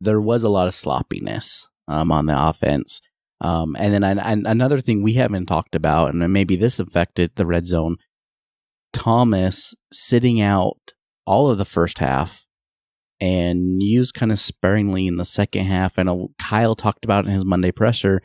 [0.00, 3.00] there was a lot of sloppiness um, on the offense.
[3.40, 7.32] Um, and then I, I- another thing we haven't talked about, and maybe this affected
[7.34, 7.96] the red zone,
[8.92, 10.92] Thomas sitting out
[11.26, 12.46] all of the first half
[13.22, 15.96] and used kind of sparingly in the second half.
[15.96, 18.20] I know Kyle talked about in his Monday presser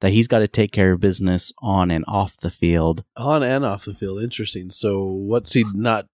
[0.00, 3.02] that he's got to take care of business on and off the field.
[3.16, 4.22] on and off the field.
[4.22, 4.70] Interesting.
[4.70, 6.06] So what's he not?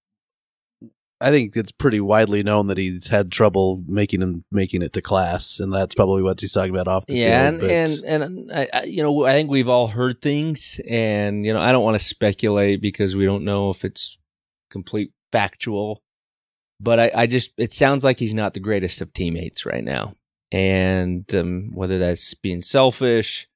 [1.20, 5.02] I think it's pretty widely known that he's had trouble making him making it to
[5.02, 7.62] class, and that's probably what he's talking about off the yeah, field.
[7.64, 11.52] and, and and I, I, you know, I think we've all heard things, and you
[11.52, 14.18] know, I don't want to speculate because we don't know if it's
[14.70, 16.01] complete factual.
[16.82, 20.14] But I, I just, it sounds like he's not the greatest of teammates right now,
[20.50, 23.48] and um, whether that's being selfish,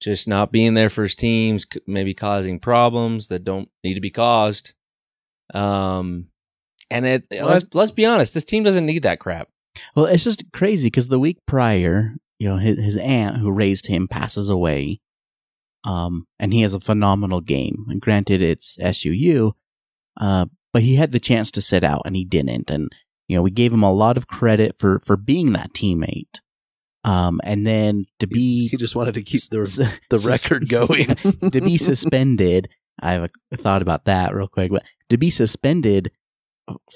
[0.00, 4.10] just not being there for his teams, maybe causing problems that don't need to be
[4.10, 4.74] caused.
[5.54, 6.28] Um,
[6.90, 9.48] and it, Well, let's let's be honest, this team doesn't need that crap.
[9.94, 13.86] Well, it's just crazy because the week prior, you know, his, his aunt who raised
[13.86, 15.00] him passes away.
[15.84, 17.86] Um, and he has a phenomenal game.
[17.88, 19.52] And granted, it's SUU,
[20.20, 22.70] uh, but he had the chance to sit out and he didn't.
[22.70, 22.90] And,
[23.28, 26.40] you know, we gave him a lot of credit for, for being that teammate.
[27.04, 31.14] Um, and then to be he just wanted to keep the the record going.
[31.52, 32.68] to be suspended.
[33.00, 36.10] I have a thought about that real quick, but to be suspended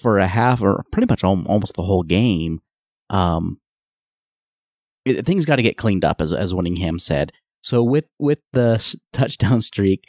[0.03, 2.61] for a half or pretty much al- almost the whole game,
[3.09, 3.61] um,
[5.05, 7.33] it, things got to get cleaned up, as as Whittingham said.
[7.61, 10.05] So with with the s- touchdown streak,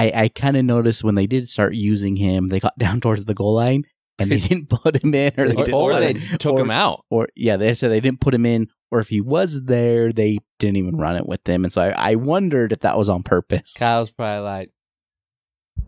[0.00, 3.24] I, I kind of noticed when they did start using him, they got down towards
[3.24, 3.84] the goal line
[4.18, 7.04] and they didn't put him in, or they Or, or they took or- him out.
[7.10, 10.38] or yeah, they said they didn't put him in, or if he was there, they
[10.58, 11.64] didn't even run it with him.
[11.64, 13.72] And so I, I wondered if that was on purpose.
[13.74, 14.70] Kyle's probably like,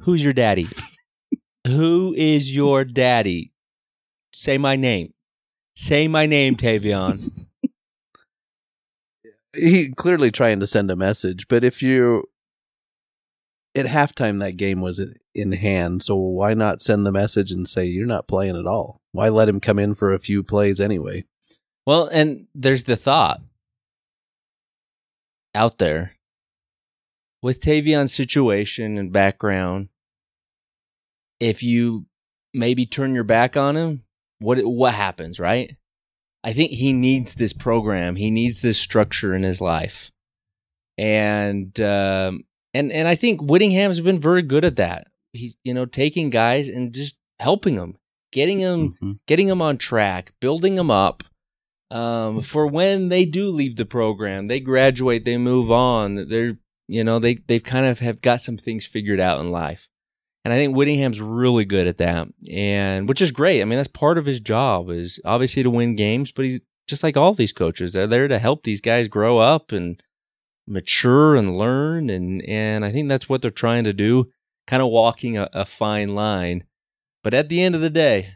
[0.01, 0.69] "Who's your daddy?
[1.67, 3.53] Who is your daddy?
[4.33, 5.13] Say my name.
[5.77, 7.47] Say my name, Tavion."
[9.55, 12.25] he clearly trying to send a message, but if you
[13.75, 15.01] at halftime that game was
[15.35, 19.01] in hand, so why not send the message and say you're not playing at all?
[19.13, 21.25] Why let him come in for a few plays anyway?
[21.87, 23.41] Well, and there's the thought
[25.55, 26.17] out there
[27.43, 29.89] with Tavion's situation and background.
[31.41, 32.07] If you
[32.55, 34.05] maybe turn your back on him,
[34.39, 35.77] what what happens, right?
[36.45, 38.17] I think he needs this program.
[38.17, 40.11] He needs this structure in his life,
[40.99, 45.09] and um, and and I think Whittingham's been very good at that.
[45.33, 47.97] He's you know taking guys and just helping them,
[48.33, 49.19] getting them Mhm.
[49.27, 51.25] getting them on track, building them up
[51.91, 56.15] um, for when they do leave the program, they graduate, they move on.
[56.29, 56.59] They're
[56.89, 59.89] you know they they've kind of have got some things figured out in life,
[60.45, 63.61] and I think Whittingham's really good at that, and which is great.
[63.61, 67.03] I mean that's part of his job is obviously to win games, but he's just
[67.03, 67.93] like all these coaches.
[67.93, 70.03] They're there to help these guys grow up and
[70.73, 74.31] mature and learn, and and I think that's what they're trying to do,
[74.67, 76.65] kind of walking a, a fine line.
[77.23, 78.31] But at the end of the day,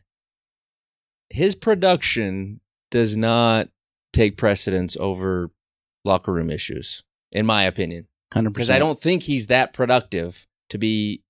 [1.31, 3.69] his production does not
[4.13, 5.51] take precedence over
[6.05, 8.07] locker room issues, in my opinion.
[8.35, 8.53] 100%.
[8.53, 11.23] Because I don't think he's that productive to be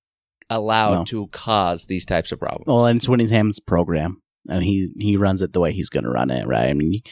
[0.50, 1.04] allowed No.
[1.04, 2.66] to cause these types of problems.
[2.66, 6.10] Well, and it's Whittingham's program, and he he runs it the way he's going to
[6.10, 6.68] run it, right?
[6.68, 7.02] I mean,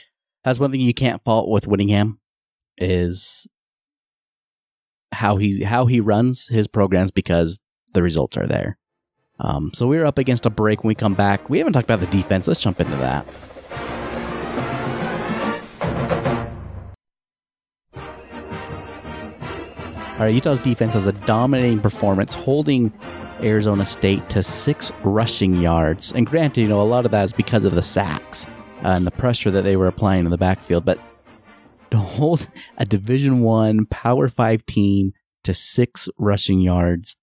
[0.43, 2.19] that's one thing you can't fault with Whittingham
[2.77, 3.47] is
[5.15, 7.61] how he how he runs his programs because
[7.93, 8.77] the results are there.
[9.41, 10.85] Um, so we're up against a break.
[10.85, 12.47] When we come back, we haven't talked about the defense.
[12.47, 13.27] Let's jump into that.
[20.15, 22.93] All right, Utah's defense has a dominating performance, holding
[23.43, 26.13] Arizona State to six rushing yards.
[26.13, 28.47] And granted, you know, a lot of that is because of the sacks
[28.85, 30.85] uh, and the pressure that they were applying in the backfield.
[30.85, 31.01] But
[31.95, 35.13] to hold a Division One Power Five team
[35.45, 37.17] to six rushing yards,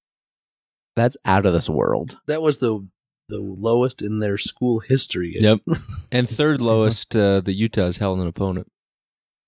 [0.95, 2.17] that's out of this world.
[2.27, 2.87] That was the
[3.27, 5.35] the lowest in their school history.
[5.39, 5.59] Yep.
[6.11, 8.67] and third lowest uh, the Utah's held an opponent.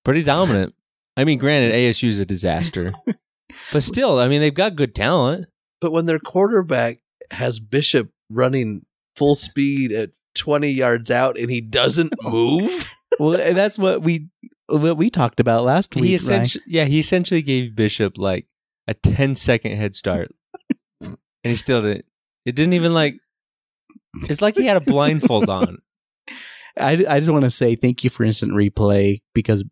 [0.04, 0.74] Pretty dominant.
[1.16, 2.92] I mean, granted, ASU is a disaster,
[3.72, 5.46] but still, I mean, they've got good talent.
[5.80, 8.84] But when their quarterback has Bishop running
[9.16, 14.28] full speed at 20 yards out and he doesn't move, Well, that's what we
[14.66, 16.04] what we talked about last week.
[16.04, 16.20] He right?
[16.20, 18.46] essentially, yeah, he essentially gave Bishop like
[18.86, 20.34] a 10 second head start,
[21.00, 22.06] and he still didn't.
[22.44, 23.16] It didn't even like.
[24.28, 25.78] It's like he had a blindfold on.
[26.76, 29.64] I, I just want to say thank you for instant replay because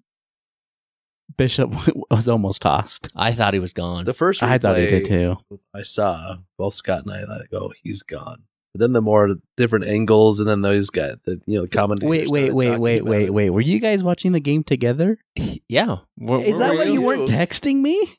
[1.37, 1.73] Bishop
[2.11, 3.09] was almost tossed.
[3.17, 4.05] I thought he was gone.
[4.05, 5.37] the first I thought he did too.
[5.75, 8.45] I saw, both Scott and I thought, oh, he's gone.
[8.75, 12.09] But then the more different angles, and then those guys, the you know, the commentators.
[12.09, 13.51] Wait, wait, wait, wait, wait, wait.
[13.51, 15.19] Were you guys watching the game together?
[15.69, 18.19] yeah, Where- Is where that were why you weren't texting me?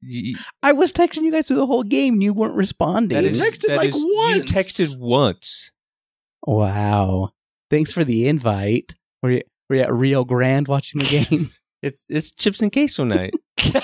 [0.00, 2.14] You- I was texting you guys through the whole game.
[2.14, 3.16] and You weren't responding.
[3.16, 5.72] that is, texted that like is- You texted once.
[6.46, 7.30] wow.
[7.70, 8.94] Thanks for the invite.
[9.22, 11.50] Were you, were you at Rio Grande watching the game?
[11.82, 13.34] It's it's chips and queso night.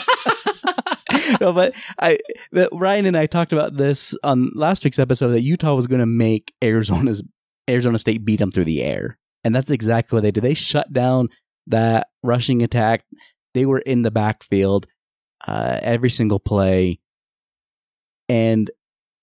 [1.41, 2.19] no, but I,
[2.53, 6.01] that Ryan and I talked about this on last week's episode that Utah was going
[6.01, 7.23] to make Arizona's
[7.69, 10.43] Arizona State beat them through the air, and that's exactly what they did.
[10.43, 11.29] They shut down
[11.67, 13.05] that rushing attack.
[13.55, 14.87] They were in the backfield
[15.47, 17.01] uh, every single play,
[18.29, 18.71] and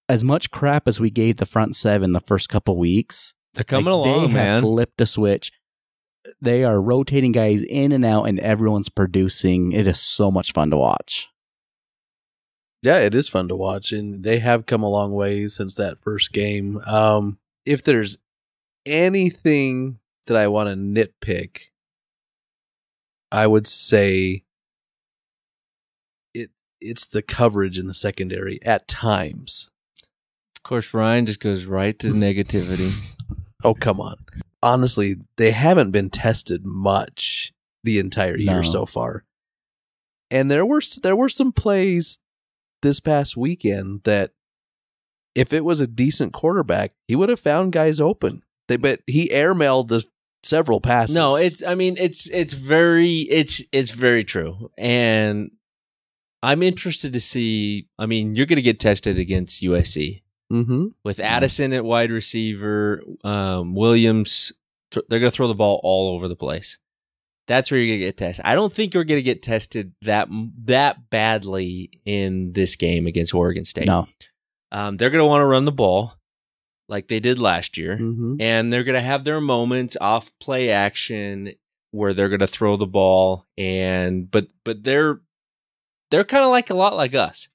[0.10, 3.86] as much crap as we gave the front seven the first couple weeks, They're coming
[3.86, 4.46] like, along, they man.
[4.56, 5.52] Have flipped a switch.
[6.42, 9.72] They are rotating guys in and out, and everyone's producing.
[9.72, 11.28] It is so much fun to watch.
[12.84, 16.00] Yeah, it is fun to watch, and they have come a long way since that
[16.00, 16.80] first game.
[16.88, 18.18] Um, if there's
[18.88, 21.58] anything that I want to nitpick,
[23.32, 24.44] I would say
[26.34, 29.70] it it's the coverage in the secondary at times.
[30.56, 32.94] of course, Ryan just goes right to negativity.
[33.64, 34.16] Oh, come on.
[34.64, 37.54] Honestly, they haven't been tested much
[37.84, 38.70] the entire year No.
[38.70, 39.24] so far.
[40.32, 42.18] And there were there were some plays
[42.82, 44.32] this past weekend that
[45.36, 48.44] if it was a decent quarterback, he would have found guys open.
[48.68, 50.04] They but he airmailed the
[50.44, 51.16] several passes.
[51.16, 54.70] No, it's I mean it's it's very it's it's very true.
[54.78, 55.52] And
[56.44, 57.88] I'm interested to see.
[58.00, 60.88] I mean, you're going to get tested against USC Mm-hmm.
[61.06, 64.52] with Addison at wide receiver, um, Williams.
[64.92, 66.78] th- They're going to throw the ball all over the place.
[67.48, 68.46] That's where you're going to get tested.
[68.46, 70.30] I don't think you're going to get tested that
[70.66, 73.86] that badly in this game against Oregon State.
[73.88, 74.08] No.
[74.72, 76.14] Um, they're going to want to run the ball
[76.88, 78.36] like they did last year Mm-hmm.
[78.40, 81.54] and they're going to have their moments off play action
[81.92, 85.20] where they're going to throw the ball and but but they're
[86.10, 87.50] they're kind of like a lot like us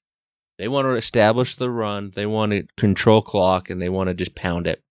[0.59, 4.13] they want to establish the run they want to control clock and they want to
[4.15, 4.83] just pound it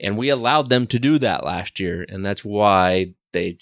[0.00, 3.58] and we allowed them to do that last year and that's why they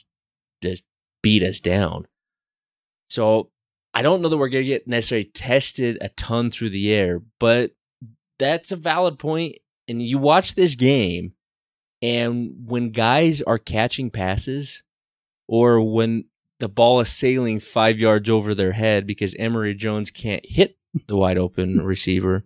[1.25, 2.07] beat us down
[3.09, 3.51] so
[3.93, 7.21] i don't know that we're going to get necessarily tested a ton through the air
[7.41, 7.73] but
[8.39, 9.57] that's a valid point.
[9.89, 11.33] and you watch this game
[12.03, 14.83] and when guys are catching passes
[15.49, 16.25] or when
[16.61, 21.17] the ball is sailing five yards over their head because Emory Jones can't hit the
[21.17, 22.45] wide open receiver,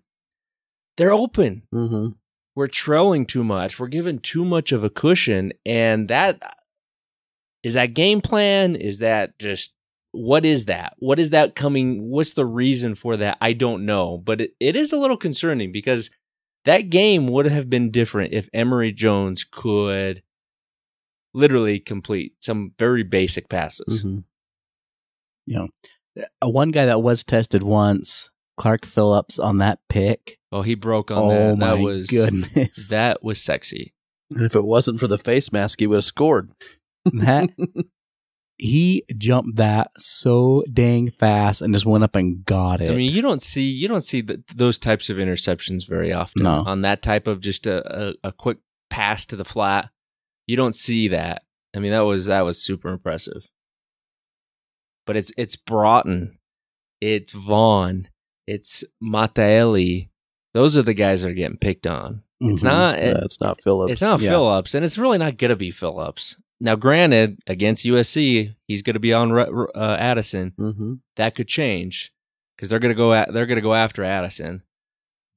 [0.97, 1.63] they're open.
[1.75, 2.11] Mm-hmm.
[2.55, 3.79] We're trailing too much.
[3.79, 5.53] We're given too much of a cushion.
[5.65, 6.58] And that
[7.63, 8.77] is that game plan?
[8.77, 9.73] Is that just
[10.13, 10.95] what is that?
[10.99, 12.09] What is that coming?
[12.09, 13.37] What's the reason for that?
[13.41, 14.19] I don't know.
[14.19, 16.11] But it, it is a little concerning because
[16.65, 20.23] that game would have been different if Emory Jones could
[21.35, 24.03] literally complete some very basic passes.
[24.05, 25.65] Mm-hmm.
[26.43, 30.39] Uh, one guy that was tested once, Clark Phillips, on that pick.
[30.51, 31.57] Oh, he broke on Oh that.
[31.59, 32.89] my That was goodness!
[32.89, 33.95] that was sexy.
[34.35, 36.51] If it wasn't for the face mask, he would have scored.
[37.07, 37.51] That
[38.57, 42.91] he jumped that so dang fast and just went up and got it.
[42.91, 46.43] I mean, you don't see you don't see th those types of interceptions very often
[46.43, 46.65] No.
[46.67, 48.59] on that type of just a, a, a quick
[48.91, 49.91] pass to the flat.
[50.47, 51.43] You don't see that.
[51.77, 53.47] I mean, that was that was super impressive.
[55.07, 56.39] But it's it's Broughton,
[57.01, 58.09] it's Vaughn,
[58.47, 60.09] it's Mataeli.
[60.55, 62.23] Those are the guys that are getting picked on.
[62.41, 62.67] It's Mhm.
[62.67, 62.99] not.
[62.99, 63.93] Yeah, it's not Phillips.
[63.93, 64.31] It's not yeah.
[64.31, 66.37] Phillips, and it's really not going to be Phillips.
[66.61, 70.53] Now, granted, against USC, he's going to be on uh, Addison.
[70.59, 70.95] Mm-hmm.
[71.17, 72.13] That could change
[72.57, 73.13] because they're going to go.
[73.13, 74.63] At, they're going to go after Addison,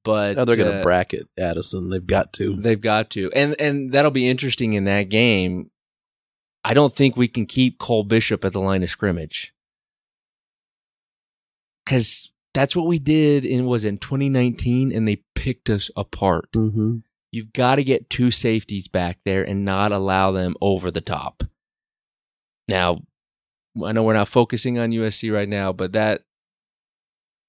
[0.04, 1.88] but Oh, they're going to uh, bracket Addison.
[1.90, 2.56] They've got to.
[2.56, 5.70] They've got to, and and that'll be interesting in that game.
[6.64, 9.52] I don't think we can keep Cole Bishop at the line of scrimmage
[11.84, 16.50] because that's what we did in was in 2019, and they picked us apart.
[16.52, 16.98] Mm-hmm.
[17.32, 21.42] You've got to get two safeties back there and not allow them over the top.
[22.68, 23.00] Now,
[23.82, 26.22] I know we're not focusing on USC right now, but that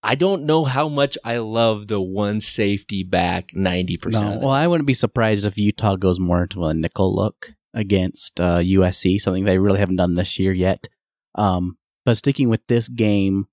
[0.02, 4.12] I don't know how much I love the one safety back 90%.
[4.12, 8.40] No, well, I wouldn't be surprised if Utah goes more into a nickel look against
[8.40, 10.88] uh, USC, something they really haven't done this year yet.
[11.36, 13.48] Um, but sticking with this game,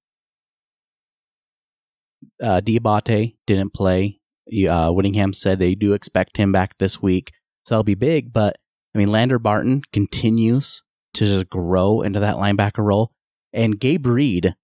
[2.42, 4.19] uh, Diabate didn't play.
[4.68, 7.32] Uh, Whittingham said they do expect him back this week,
[7.64, 8.32] so that'll be big.
[8.32, 8.56] But
[8.94, 10.82] I mean, Lander Barton continues
[11.14, 13.12] to just grow into that linebacker role,
[13.52, 14.54] and Gabe Reed,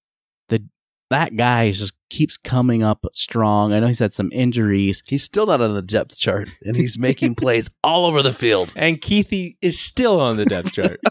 [0.49, 0.65] the
[1.11, 3.73] that guy is just keeps coming up strong.
[3.73, 5.03] I know he's had some injuries.
[5.07, 8.73] He's still not on the depth chart, and he's making plays all over the field.
[8.77, 11.01] And Kuithe is still on the depth chart.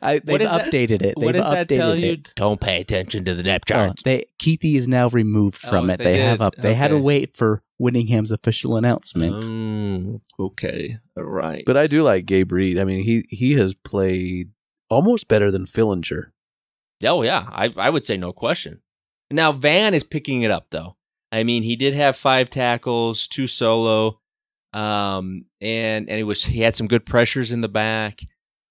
[0.00, 1.16] I, they've does that- updated it.
[1.16, 1.98] what They've does that updated tell it.
[1.98, 2.16] you?
[2.36, 4.00] Don't pay attention to the depth Oh, chart.
[4.04, 5.96] they Kuithe is now removed from Oh, it.
[5.98, 6.54] they They, have up.
[6.56, 9.44] They had to wait for Whittingham's official announcement.
[9.44, 10.98] Mm, okay.
[11.16, 11.64] All right.
[11.66, 12.78] But I do like Gabe Reed.
[12.78, 14.50] I mean, he he has played
[14.88, 16.26] almost better than Fillinger.
[17.04, 18.80] Oh yeah, I I would say no question.
[19.32, 20.96] Now Van is picking it up though.
[21.30, 24.20] I mean, he did have five tackles, two solo,
[24.72, 28.20] um, and and he was he had some good pressures in the back.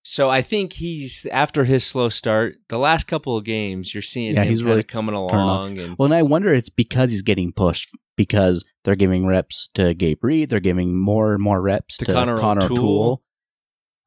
[0.04, 4.34] So I think he's after his slow start, the last couple of games, you're seeing
[4.36, 7.52] Yeah, him he's really coming along, and Well, and I wonder it's because he's getting
[7.54, 10.50] pushed because they're giving reps to Gabe Reed.
[10.50, 12.78] They're giving more and more reps To to, Connor Connor, O'Toole.
[12.78, 13.24] O'Toole.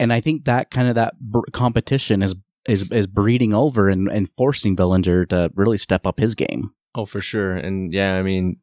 [0.01, 2.35] And I think that kind of that br- competition is
[2.69, 6.73] is is breeding over and, and forcing Fillinger to really step up his game.
[6.95, 8.59] oh for sure, and yeah, I mean,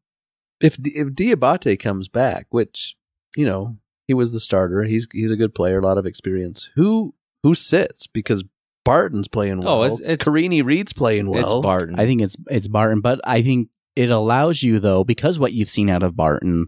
[0.60, 2.96] If if Diabate comes back, which
[3.36, 3.78] you know
[4.08, 6.70] he was the starter, he's he's a good player, a lot of experience.
[6.76, 8.44] Who who sits because
[8.84, 9.84] Barton's playing Oh, well.
[9.86, 11.58] it's- it's- Karene Reid's playing well.
[11.58, 12.00] it's Barton.
[12.00, 15.70] I think it's it's Barton, but I think it allows you though because what you've
[15.70, 16.68] seen out of Barton,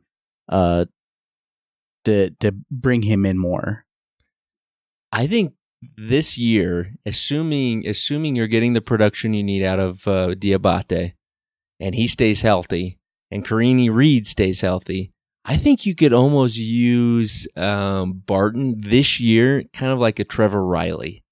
[0.49, 0.85] uh,
[2.05, 3.85] to to bring him in more.
[5.11, 5.53] I think
[5.97, 11.13] this year, assuming assuming you're getting the production you need out of uh, Diabate,
[11.79, 12.97] and he stays healthy,
[13.31, 15.11] and Karene Reid stays healthy,
[15.45, 20.65] I think you could almost use um, Barton this year, kind of like a Trevor
[20.65, 21.23] Riley.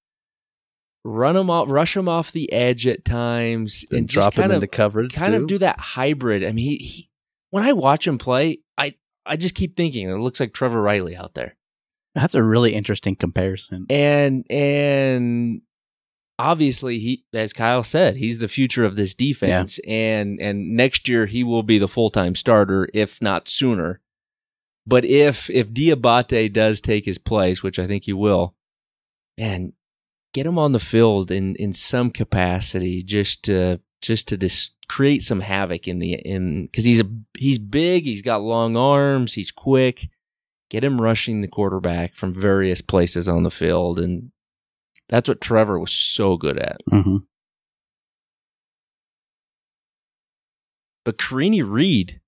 [1.04, 4.52] run him off, rush him off the edge at times, And and drop just kind
[4.52, 5.12] him of into coverage.
[5.12, 5.42] kind too.
[5.42, 6.44] of do that hybrid.
[6.44, 7.10] I mean, he, he
[7.50, 8.94] when I watch him play, I
[9.26, 11.56] I just keep thinking it looks like Trevor Riley out there,
[12.14, 13.86] That's a really interesting comparison.
[13.88, 15.62] and and
[16.38, 21.26] obviously he, as Kyle said, he's the future of this defense, and and next year
[21.26, 24.00] he will be the full time starter, if not sooner.
[24.86, 28.54] But if if Diabate does take his place, which I think he will,
[29.38, 29.72] and
[30.34, 35.22] get him on the field in in some capacity, just to just to dis- create
[35.22, 37.08] some havoc in the in because he's a
[37.38, 40.08] he's big, he's got long arms, he's quick.
[40.72, 44.32] Get him rushing the quarterback from various places on the field, and
[45.10, 46.80] that's what Trevor was so good at.
[46.90, 47.18] hmm
[51.04, 52.20] But Karene Reid,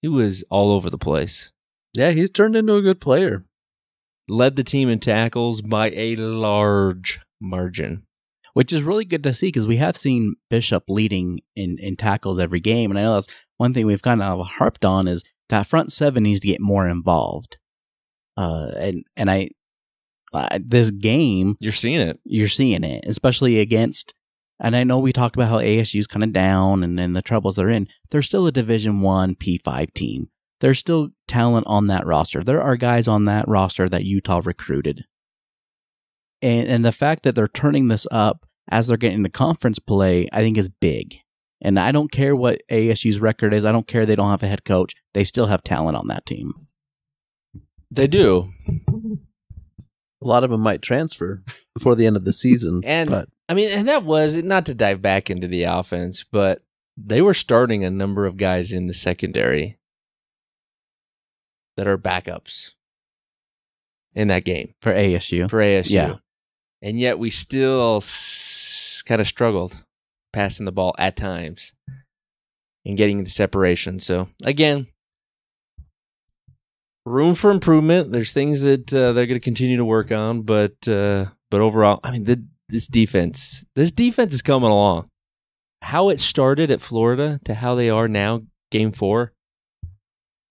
[0.00, 1.52] he was all over the place.
[1.92, 3.44] yeah, he's turned into a good player.
[4.26, 8.04] Led the team in tackles by a large margin.
[8.54, 12.38] Which is really good to see because we have seen Bishop leading in, in tackles
[12.38, 12.90] every game.
[12.90, 16.22] And I know that's one thing we've kind of harped on is that front seven
[16.24, 17.58] needs to get more involved.
[18.36, 19.50] Uh, and, and I,
[20.32, 22.18] uh, this game, You're seeing it.
[22.24, 24.14] you're seeing it, especially against.
[24.58, 27.56] And I know we talked about how ASU's kind of down and, and the troubles
[27.56, 27.88] they're in.
[28.10, 30.28] They're still a Division One P5 team.
[30.60, 32.42] There's still talent on that roster.
[32.44, 35.04] There are guys on that roster that Utah recruited.
[36.42, 40.28] And and the fact that they're turning this up as they're getting into conference play,
[40.32, 41.16] I think is big.
[41.62, 43.64] And I don't care what ASU's record is.
[43.64, 44.94] I don't care they don't have a head coach.
[45.12, 46.54] They still have talent on that team.
[47.90, 48.48] They do.
[50.22, 51.42] A lot of them might transfer
[51.74, 52.82] before the end of the season.
[52.86, 56.60] And but I mean, and that was not to dive back into the offense, but
[56.96, 59.78] they were starting a number of guys in the secondary
[61.76, 62.72] that are backups
[64.14, 65.48] in that game For ASU.
[65.50, 65.90] for ASU.
[65.90, 66.14] Yeah.
[66.82, 69.76] And yet we still s- kind of struggled
[70.32, 71.72] passing the ball at times
[72.84, 73.98] and getting the separation.
[73.98, 74.86] So again,
[77.04, 78.12] room for improvement.
[78.12, 82.00] There's things that uh, they're going to continue to work on, but uh, but overall,
[82.04, 85.08] I mean, the, this defense, this defense is coming along.
[85.82, 89.32] How it started at Florida to how they are now, Game Four,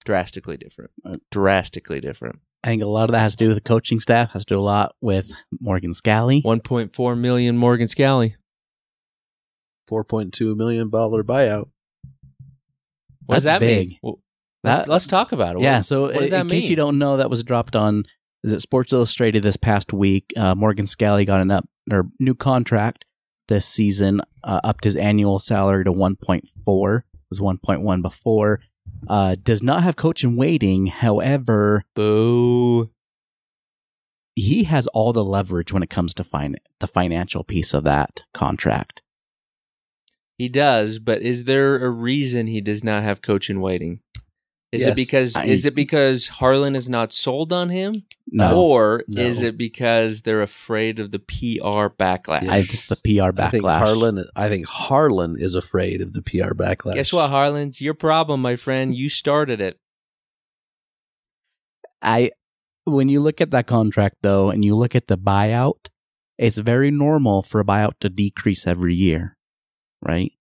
[0.05, 0.91] drastically different.
[1.31, 2.39] Drastically different.
[2.63, 4.55] I think a lot of that has to do with the coaching staff, has to
[4.55, 6.43] do a lot with Morgan Scalley.
[6.43, 8.35] 1.4 million Morgan Scalley.
[9.89, 11.67] Four point two million dollar buyout.
[13.25, 13.89] What does that big.
[13.89, 13.99] mean?
[14.01, 14.19] Well,
[14.63, 15.61] let's, let's talk about it.
[15.61, 18.05] Yeah, What- so what does in that case you don't know, that was dropped on
[18.43, 20.31] is it Sports Illustrated this past week.
[20.37, 23.03] Uh, Morgan Scalley got an up or new contract
[23.49, 26.43] this season, uh, upped his annual salary to 1.4.
[26.99, 28.61] It was 1.1 before.
[29.07, 30.85] Uh, does not have coach in waiting.
[30.87, 32.89] However, Boo.
[34.35, 38.21] he has all the leverage when it comes to fin- the financial piece of that
[38.33, 39.01] contract.
[40.39, 43.99] He does, but is there a reason he does not have coach in waiting?
[44.71, 49.03] Is it because I- is it because Harlan is not sold on him, No, or
[49.07, 49.21] No.
[49.21, 52.47] is it because they're afraid of the PR backlash?
[52.47, 53.47] I, it's the PR backlash.
[53.47, 53.65] I think.
[53.65, 54.25] Harlan.
[54.35, 56.93] I think Harlan is afraid of the PR backlash.
[56.93, 57.69] Guess what, Harlan?
[57.69, 58.95] It's your problem, my friend.
[58.95, 59.77] You started it.
[62.01, 62.31] I
[62.85, 65.87] when you look at that contract though, and you look at the buyout,
[66.37, 69.35] it's very normal for a buyout to decrease every year,
[70.01, 70.31] right?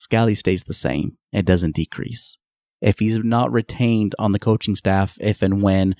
[0.00, 2.38] Scalley stays the same; it doesn't decrease.
[2.80, 5.96] If he's not retained on the coaching staff, if and when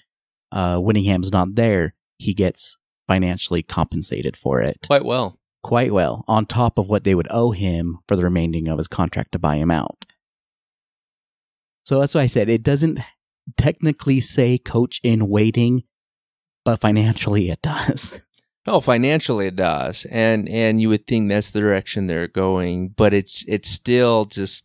[0.53, 5.39] uh, Whittingham's not there, he gets financially compensated for it Quite well.
[5.63, 8.89] quite well, on top of what they would owe him for the remaining of his
[8.89, 10.05] contract to buy him out.
[11.85, 12.99] So that's why I said it doesn't
[13.57, 15.85] technically say coach in waiting,
[16.65, 18.27] but financially it does.
[18.67, 23.13] Oh, financially it does, and and you would think that's the direction they're going, but
[23.13, 24.65] it's it's still just.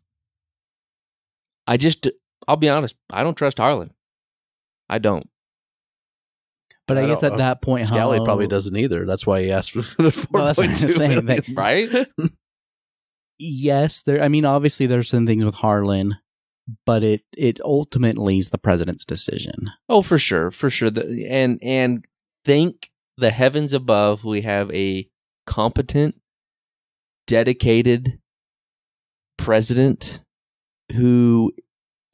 [1.68, 2.08] I just,
[2.48, 3.94] I'll be honest, I don't trust Harlan.
[4.90, 5.30] I don't.
[6.88, 9.06] But I, I guess at that point, Scalley how- probably doesn't either.
[9.06, 12.08] That's why he asked for the four Well, that's what I'm point saying, that- Right?
[13.38, 14.22] Yes, there.
[14.22, 16.16] I mean, obviously, there's some things with Harlan,
[16.86, 19.70] but it it ultimately is the president's decision.
[19.88, 20.90] Oh, for sure, for sure.
[20.90, 22.06] The, and and
[22.46, 22.90] thank
[23.20, 25.08] the heavens above, we have a
[25.46, 26.20] competent,
[27.28, 28.20] dedicated
[29.38, 30.20] president
[30.94, 31.52] who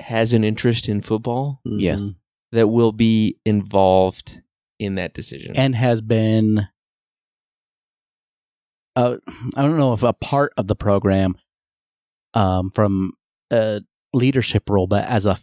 [0.02, 2.02] has an interest in football Yes.
[2.02, 2.16] Mhm.
[2.52, 4.42] that will be involved
[4.80, 5.56] in that decision.
[5.56, 6.68] and has been
[8.98, 9.18] uh,
[9.56, 11.36] I don't know if a part of the program
[12.34, 13.12] um, from
[13.52, 13.82] a
[14.14, 15.38] leadership role, but as a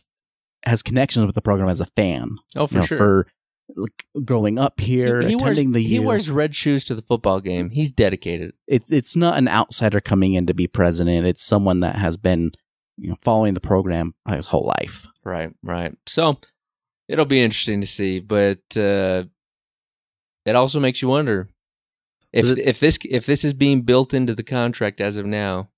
[0.65, 2.37] has connections with the program as a fan.
[2.57, 2.97] oh, for you know, sure.
[2.99, 3.27] for
[3.75, 6.05] like, growing up here, he, he wears, attending the he youth.
[6.05, 7.71] wears red shoes to the football game.
[7.71, 8.53] He's dedicated.
[8.67, 11.27] it's it's not an outsider coming in to be president.
[11.27, 12.53] It's someone that has been
[12.99, 15.07] you know following the program his whole life.
[15.25, 15.95] Right, right.
[16.07, 16.39] So
[17.09, 19.25] it'll be interesting to see, but uh,
[20.45, 21.49] it also makes you wonder
[22.33, 25.69] if it- if this if this is being built into the contract as of now.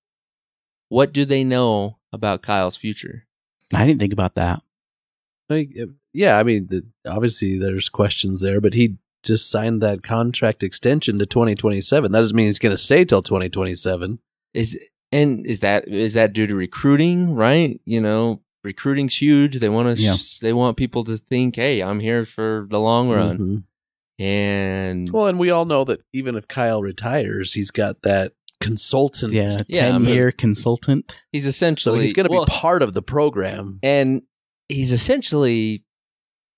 [0.91, 3.27] What do they know about Kyle's future?
[3.73, 4.63] I didn't think about that.
[5.51, 10.03] Like, uh, yeah, I mean, the, obviously there's questions there, but he just signed that
[10.03, 12.13] contract extension to 2027.
[12.13, 14.19] That doesn't mean he's going to stay till 2027.
[14.55, 14.79] Is
[15.13, 17.35] and is that is that due to recruiting?
[17.35, 19.59] Right, you know, recruiting's huge.
[19.59, 20.17] They want to Yeah.
[20.43, 23.63] they want people to think, hey, I'm here for the long run, Mhm.
[24.25, 29.33] and Well, and we all know that even if Kyle retires, he's got that consultant.
[29.33, 31.13] Yeah, Yeah, I ten mean- year consultant.
[31.33, 33.79] he's So essentially he's going to well, be part of the program.
[33.83, 34.23] and
[34.69, 35.85] he's essentially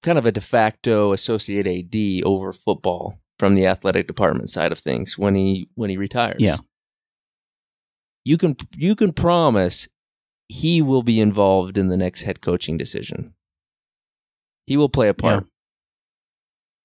[0.02, 4.78] kind of a de facto associate AD over football from the athletic department side of
[4.78, 6.40] things when he when he retires.
[6.40, 6.58] Yeah.
[8.24, 9.88] You can you can promise
[10.48, 13.34] he will be involved in the next head coaching decision.
[14.66, 15.46] He will play a part.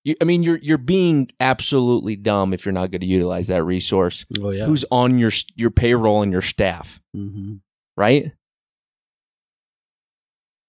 [0.03, 3.63] You, I mean, you're you're being absolutely dumb if you're not going to utilize that
[3.63, 4.25] resource.
[4.39, 4.65] Oh, yeah.
[4.65, 7.01] Who's on your your payroll and your staff?
[7.13, 7.55] hmm
[7.97, 8.31] right?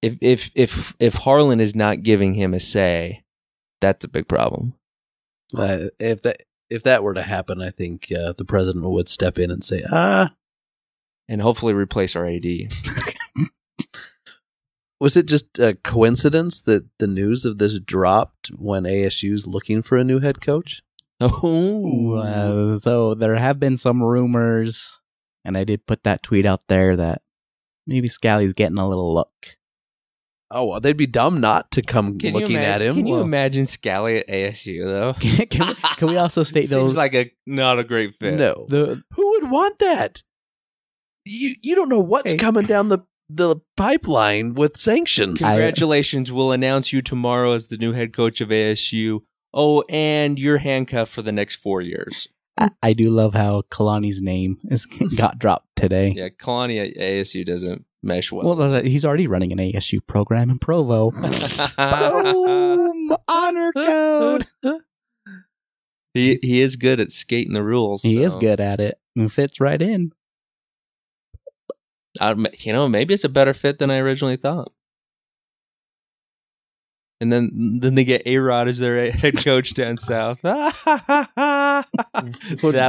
[0.02, 3.22] If if if if Harlan is not giving him a say,
[3.80, 4.74] that's a big problem.
[5.56, 9.38] Uh, if that if that were to happen, I think uh, the president would step
[9.38, 10.34] in and say, "Ah,
[11.28, 12.44] And hopefully replace our AD.
[15.00, 19.96] was it just a coincidence that the news of this dropped when ASU's looking for
[19.96, 20.82] a new head coach?"
[21.20, 24.98] Oh, Uh, so there have been some rumors,
[25.44, 27.22] and I did put that tweet out there that
[27.86, 29.56] maybe Scalley's getting a little look.
[30.54, 32.94] Oh, well, they'd be dumb not to come can looking you ima- at him.
[32.94, 35.12] Can you Well, imagine Scalley at ASU though?
[35.20, 36.68] can, can we, can we also state those?
[36.70, 36.96] Seems those?
[36.96, 38.36] like a not a great fit.
[38.36, 40.22] No, the who would want that?
[41.24, 42.36] You you don't know what's Hey.
[42.38, 42.98] coming down the
[43.28, 45.42] the pipeline with sanctions.
[45.42, 46.30] I- Congratulations!
[46.30, 49.20] we'll announce you tomorrow as the new head coach of ASU.
[49.54, 52.28] Oh, and you're handcuffed for the next four years.
[52.58, 54.84] I, I do love how Kalani's name is
[55.16, 56.12] got dropped today.
[56.16, 58.56] Yeah, Kalani at ASU doesn't mesh well.
[58.56, 61.10] Well, he's already running an ASU program in Provo.
[61.10, 63.16] Boom!
[63.28, 64.46] Honor code.
[66.14, 68.02] he he is good at skating the rules.
[68.02, 70.12] He is good at it and fits right in.
[72.20, 74.70] I, you know, maybe it's a better fit than I originally thought.
[77.22, 80.40] And then then they get A Rod as their head coach down south.
[80.42, 81.84] that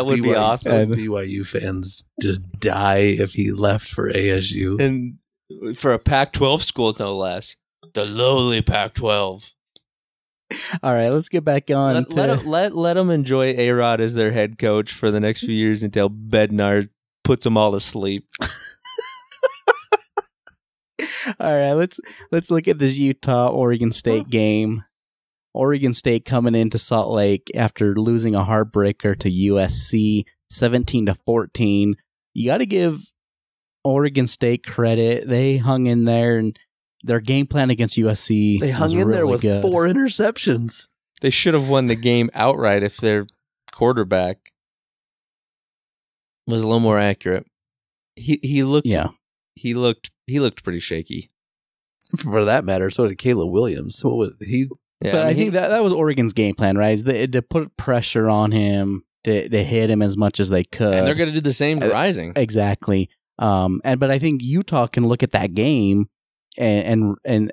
[0.07, 0.71] would be awesome.
[0.73, 4.81] And- BYU fans just die if he left for ASU.
[4.81, 5.19] And
[5.77, 7.55] for a Pac-12 school, no less,
[7.93, 9.51] the lowly Pac-12.
[10.81, 14.01] All right, let's get back on Let to let, let let them enjoy A Rod
[14.01, 16.89] as their head coach for the next few years until Bednar
[17.23, 18.27] puts them all to sleep.
[21.39, 21.99] All right, let's
[22.31, 24.83] let's look at this Utah Oregon State game.
[25.53, 31.95] Oregon State coming into Salt Lake after losing a heartbreaker to USC 17 to 14.
[32.33, 32.99] You got to give
[33.83, 35.27] Oregon State credit.
[35.27, 36.57] They hung in there and
[37.03, 39.61] their game plan against USC they hung was in there with good.
[39.61, 40.87] four interceptions.
[41.21, 43.27] They should have won the game outright if their
[43.71, 44.37] quarterback
[46.47, 47.45] was a little more accurate.
[48.15, 49.09] He he looked Yeah.
[49.55, 51.29] he looked he looked pretty shaky.
[52.21, 54.03] For that matter, so did Caleb Williams.
[54.03, 54.67] What was he?
[55.01, 56.93] Yeah, but I, mean, think he- that that was Oregon's game plan, right?
[56.93, 60.63] Is they, to put pressure on him to to hit him as much as they
[60.63, 60.93] could.
[60.93, 62.33] and they're going to do the same to Uh, Rising.
[62.35, 63.09] Exactly.
[63.39, 66.07] Um, and but I think Utah can look at that game
[66.57, 66.85] and
[67.25, 67.51] and,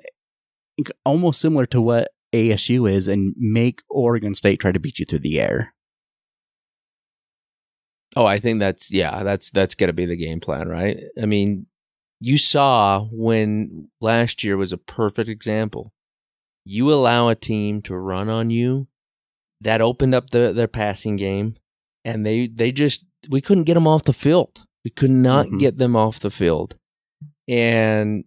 [0.77, 5.05] and almost similar to what ASU is, and make Oregon State try to beat you
[5.05, 5.73] through the air.
[8.15, 10.97] Oh, I think that's yeah, that's that's going to be the game plan, right?
[11.21, 11.65] I mean,
[12.21, 15.91] you saw when last year was a perfect example.
[16.63, 18.87] You allow a team to run on you,
[19.61, 21.55] that opened up the their passing game,
[22.05, 24.61] and they they just we couldn't get them off the field.
[24.85, 25.59] We could not Mhm.
[25.59, 26.75] get them off the field.
[27.47, 28.23] And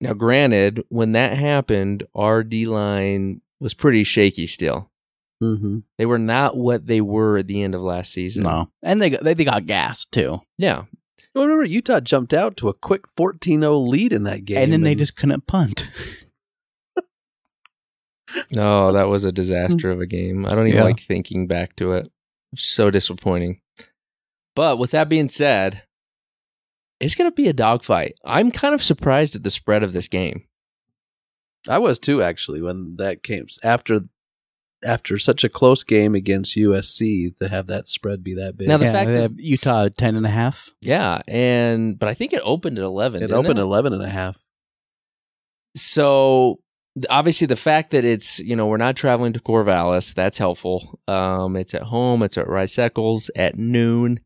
[0.00, 4.90] now, granted, when that happened, our D line was pretty shaky still.
[5.42, 5.78] Mm-hmm.
[5.98, 8.44] They were not what they were at the end of last season.
[8.44, 10.84] No, and they got- they, they got gas too, Yeah,
[11.34, 14.82] Well, remember, Utah jumped out to a quick 14-0 lead in that game, and then
[14.82, 15.88] they just couldn't punt.
[18.56, 20.46] Oh, that was a disaster of a game.
[20.46, 20.84] I don't even Yeah.
[20.84, 22.10] like thinking back to it.
[22.56, 23.60] So disappointing.
[24.56, 25.82] But with that being said,
[26.98, 28.14] it's going to be a dogfight.
[28.24, 30.46] I'm kind of surprised at the spread of this game.
[31.68, 34.00] I was too actually when that came after
[34.84, 38.68] after such a close game against USC to have that spread be that big.
[38.68, 40.70] Now, the yeah, fact they that- have Utah ten and a half.
[40.80, 43.22] Yeah, and but I think it opened at eleven.
[43.22, 43.62] it didn't opened it?
[43.62, 44.42] at 11 and a half.
[45.76, 46.58] so
[47.08, 51.00] obviously the fact that it's you know we're not traveling to Corvallis that's helpful.
[51.08, 52.22] Um, it's at home.
[52.22, 54.20] It's at Rice Eccles at noon.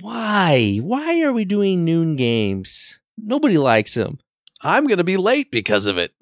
[0.00, 0.78] Why?
[0.82, 2.98] Why are we doing noon games?
[3.16, 4.18] Nobody likes them.
[4.62, 6.12] I'm going to be late because of it.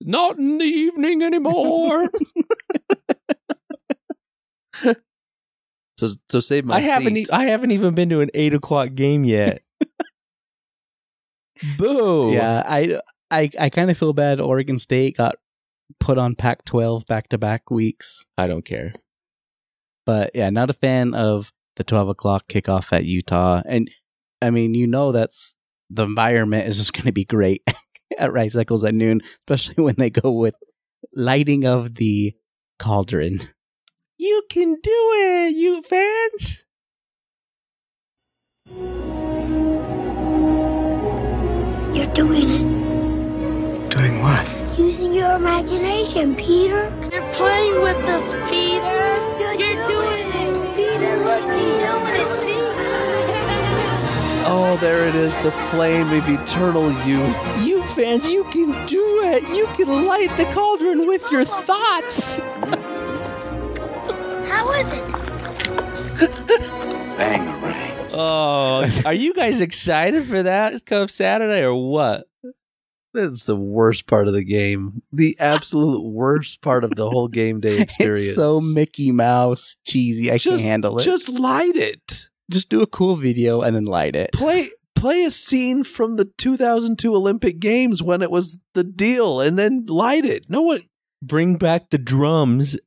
[0.00, 2.10] Not in the evening anymore.
[5.96, 7.14] So so save my I haven't.
[7.14, 7.28] seat.
[7.28, 9.62] E- I haven't even been to an eight o'clock game yet.
[11.78, 12.32] Boo!
[12.32, 14.40] Yeah, I I I kind of feel bad.
[14.40, 15.36] Oregon State got
[16.00, 18.92] put on Pac-12 back-to-back weeks, I don't care.
[20.04, 23.62] but yeah, not a fan of the twelve o'clock kickoff at Utah.
[23.64, 23.88] And
[24.42, 25.54] I mean, you know, that's
[25.90, 27.62] the environment is just going to be great
[28.18, 30.54] at Rice Eccles at noon, especially when they go with
[31.14, 32.34] lighting of the
[32.78, 33.40] cauldron.
[34.18, 36.64] You can do it, you fans.
[41.94, 43.90] You're doing it.
[43.90, 44.78] Doing what?
[44.78, 46.92] Using your imagination, Peter.
[47.12, 49.14] You're playing with us, Peter.
[49.58, 50.76] You're, doing it.
[50.76, 52.28] Peter, look, you're doing it.
[52.40, 52.60] See?
[54.46, 57.64] Oh, there it is, the flame of eternal youth.
[57.64, 59.42] You fans, you can do it.
[59.54, 62.34] You can light the cauldron with your thoughts.
[64.48, 65.04] How is it?
[67.18, 67.90] Bangarang.
[68.12, 72.26] Oh, are you guys excited for that come Saturday or what?
[73.12, 75.02] That's the worst part of the game.
[75.12, 78.22] The absolute worst part of the whole game day experience.
[78.26, 80.32] It's so Mickey Mouse cheesy.
[80.32, 81.04] I can't handle it.
[81.04, 82.28] Just, Just light it.
[82.50, 84.32] just do a cool video and then light it.
[84.32, 84.70] Play
[85.04, 89.84] play a scene from the 2002 Olympic Games when it was the deal and then
[89.86, 90.46] light it.
[90.48, 90.80] No one
[91.22, 92.78] Bring back the drums.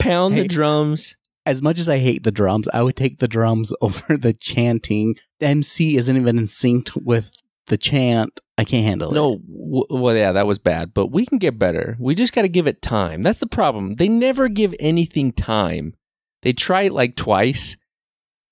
[0.00, 0.42] Pound Hey.
[0.42, 1.16] the drums.
[1.44, 5.14] as much as I hate the drums, I would take the drums over the chanting.
[5.40, 7.32] The MC isn't even in sync with
[7.66, 8.38] the chant.
[8.58, 9.14] I can't handle it.
[9.14, 11.96] No, w- well, yeah, that was bad, but we can get better.
[11.98, 13.22] We just got to give it time.
[13.22, 13.94] That's the problem.
[13.94, 15.94] They never give anything time.
[16.42, 17.76] They try it like twice.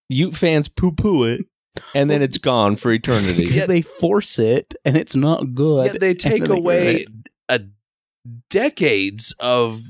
[0.09, 1.43] Ute fans poo poo it,
[1.95, 3.47] and then it's gone for eternity.
[3.47, 5.87] because they force it and it's not good.
[5.93, 7.09] yet they take away it.
[7.49, 7.61] a
[8.51, 9.83] decades of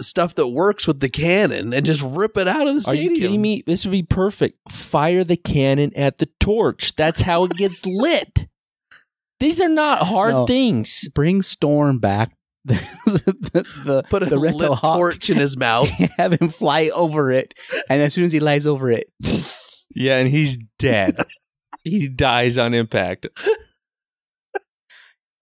[0.00, 3.14] stuff that works with the cannon and just rip it out of the Are stadium.
[3.14, 3.62] you kidding me?
[3.66, 4.58] This would be perfect.
[4.70, 6.94] Fire the cannon at the torch.
[6.96, 8.46] That's how it gets lit.
[9.40, 10.46] These are not hard No.
[10.46, 11.08] things.
[11.14, 12.32] Bring Storm back.
[13.06, 15.88] The, the, the, Put a the lit Hawk, torch in his mouth.
[16.18, 17.54] have him fly over it,
[17.88, 19.08] and as soon as he lies over it,
[19.94, 21.16] Yeah, and he's dead.
[21.84, 23.26] he dies on impact.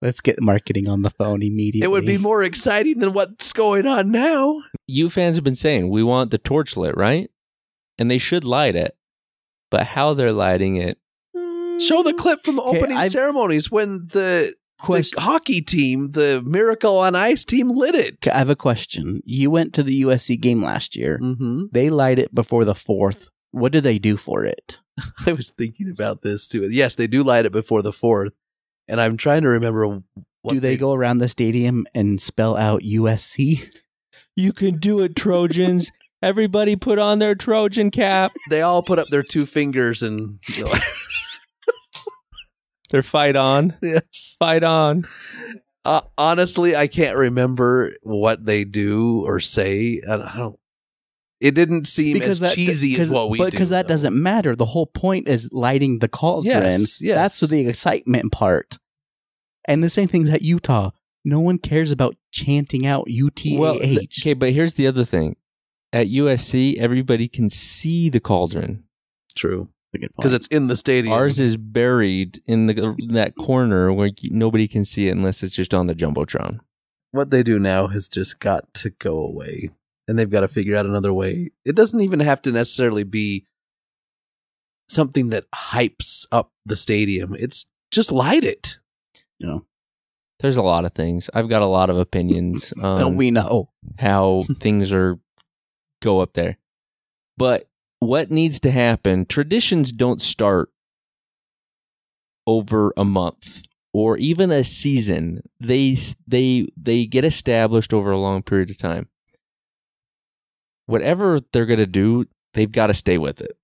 [0.01, 1.85] let's get marketing on the phone immediately.
[1.85, 4.61] It would be more exciting than what's going on now.
[4.87, 7.29] You fans have been saying we want the torch lit, right?
[7.97, 8.95] And they should light it.
[9.71, 10.99] But how they're lighting it,
[11.79, 16.97] Show the clip from the opening I've- ceremonies when the, the hockey team, the Miracle
[16.97, 18.27] on Ice team, lit it.
[18.27, 19.21] I have a question.
[19.25, 21.19] You went to the USC game last year.
[21.21, 21.65] Mm-hmm.
[21.71, 23.29] They light it before the fourth.
[23.55, 24.79] What do they do for it?
[25.25, 26.69] I was thinking about this too.
[26.69, 28.33] Yes, they do light it before the fourth,
[28.89, 30.01] and I'm trying to remember.
[30.41, 33.73] What do they, go around the stadium and spell out USC?
[34.35, 35.89] you can do it, Trojans.
[36.21, 38.33] Everybody put on their Trojan cap.
[38.49, 40.73] They all put up their two fingers and you know,
[42.89, 43.77] Their fight on.
[43.81, 44.35] yes.
[44.37, 45.07] Fight on.
[45.85, 50.01] Uh, honestly, I can't remember what they do or say.
[50.07, 50.59] I don't.
[51.41, 53.51] I don't it didn't seem as cheesy as because- what we but do.
[53.51, 53.93] because that though.
[53.93, 54.55] doesn't matter.
[54.55, 56.81] The whole point is lighting the cauldron.
[56.81, 57.15] Yes, yes.
[57.15, 58.77] That's the excitement part.
[59.67, 60.91] And the same thing's at Utah.
[61.23, 63.59] No one cares about chanting out UTAH.
[63.59, 65.37] Well, th- okay, but here's the other thing.
[65.91, 68.83] At USC, everybody can see the cauldron.
[69.35, 71.13] true because because it's in the stadium.
[71.13, 75.73] Ours is buried in the that corner where nobody can see it unless it's just
[75.73, 76.59] on the jumbotron.
[77.11, 79.69] what they do now has just got to go away
[80.07, 83.45] and they've got to figure out another way it doesn't even have to necessarily be
[84.89, 88.77] something that hypes up the stadium it's just light it
[89.39, 89.65] you know,
[90.39, 91.29] There's a lot of things.
[91.33, 93.69] I've got a lot of opinions on we know.
[93.99, 95.19] how things are
[96.01, 96.57] go up there.
[97.37, 97.67] But
[97.99, 99.25] what needs to happen?
[99.25, 100.69] Traditions don't start
[102.47, 105.41] over a month or even a season.
[105.59, 105.97] They
[106.27, 109.09] they they get established over a long period of time.
[110.87, 113.57] Whatever they're going to do, they've got to stay with it.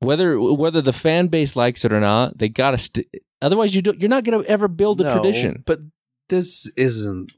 [0.00, 3.06] Whether whether the fan base likes it or not, they got to st-
[3.40, 5.62] otherwise you don't you're not going to ever build a No, tradition.
[5.66, 5.80] but
[6.28, 7.32] this isn't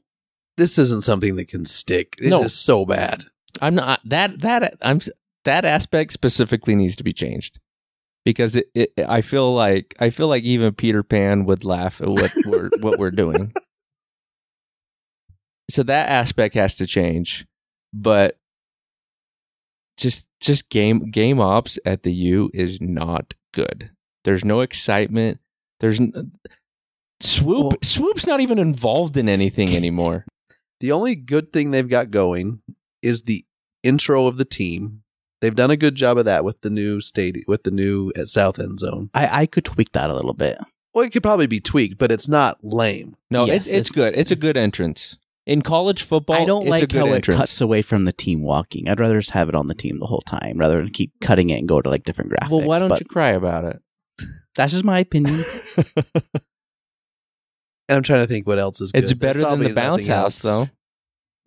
[0.57, 2.15] this isn't something that can stick.
[2.19, 2.47] It is No.
[2.47, 3.23] so bad.
[3.61, 4.99] I'm not that that I'm
[5.45, 7.59] that aspect specifically needs to be changed
[8.25, 12.09] because it, it I feel like I feel like even Peter Pan would laugh at
[12.09, 13.53] what we're what we're doing.
[15.71, 17.45] So that aspect has to change,
[17.93, 18.37] but
[19.97, 23.91] just just game game ops at the U is not good.
[24.23, 25.39] There's no excitement.
[25.79, 26.31] There's n-
[27.19, 30.25] swoop Well- swoop's not even involved in anything anymore.
[30.81, 32.61] The only good thing they've got going
[33.01, 33.43] is the
[33.83, 35.03] intro of the team.
[35.41, 38.29] They've done a good job of that with the new stadium, with the new at
[38.29, 39.09] South End Zone.
[39.13, 40.57] I, I could tweak that a little bit.
[40.93, 43.17] Well, it could probably be tweaked, but it's not lame.
[43.29, 44.15] No, Yes, it's, it's it's- good.
[44.17, 45.17] It's a good entrance.
[45.49, 47.37] In college football, I don't it's a like good how entrance.
[47.37, 48.87] it cuts away from the team walking.
[48.87, 51.49] I'd rather just have it on the team the whole time rather than keep cutting
[51.49, 52.49] it and go to like different graphics.
[52.49, 53.81] Well, why don't but you cry about it?
[54.55, 55.43] That's just my opinion.
[57.89, 58.91] And I'm trying to think what else is.
[58.91, 59.03] Good.
[59.03, 60.69] it's better There's than the bounce house, else.
[60.69, 60.69] though.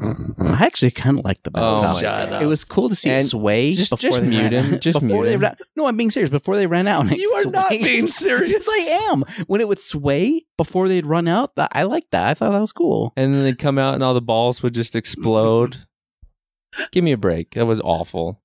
[0.01, 1.95] I actually kind of like the bounce Oh house.
[1.97, 2.43] my Shut up.
[2.43, 3.73] It was cool to see And it sway.
[3.75, 4.75] just- before just they mute ran him.
[4.75, 5.41] out- Just before mute they him.
[5.41, 6.31] ran, No, I'm being serious.
[6.31, 8.51] Before they ran out, You are not being serious.
[8.51, 9.25] yes, I am.
[9.47, 12.29] When it would sway before they'd run out, I like that.
[12.31, 13.13] I thought that was cool.
[13.17, 15.77] And then they'd come out and all the balls would just explode.
[16.91, 17.53] Give me a break.
[17.55, 18.41] That was awful.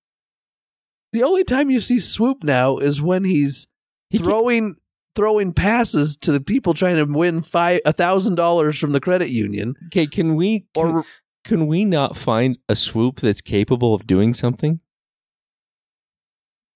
[1.13, 3.65] The only time you see Swoop now is when he's
[4.09, 4.75] He can't- throwing
[5.15, 9.29] throwing passes to the people trying to win five a thousand dollars from the credit
[9.29, 9.73] union.
[9.87, 11.05] Okay, can we can, Or
[11.47, 14.81] can we not find a swoop that's capable of doing something?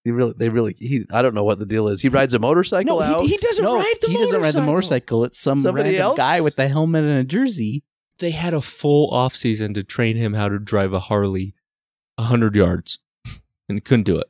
[0.04, 1.06] he really, they really, he.
[1.12, 2.02] I don't know what the deal is.
[2.02, 3.22] He rides a motorcycle No, he- out.
[3.22, 5.20] he doesn't no, ride the he doesn't ride the motorcycle.
[5.20, 5.24] motorcycle.
[5.26, 6.18] It's some Somebody random else?
[6.18, 7.84] guy with a helmet and a jersey.
[8.18, 11.54] They had a full off season to train him how to drive a Harley
[12.20, 13.00] hundred yards,
[13.70, 14.28] and he couldn't do it.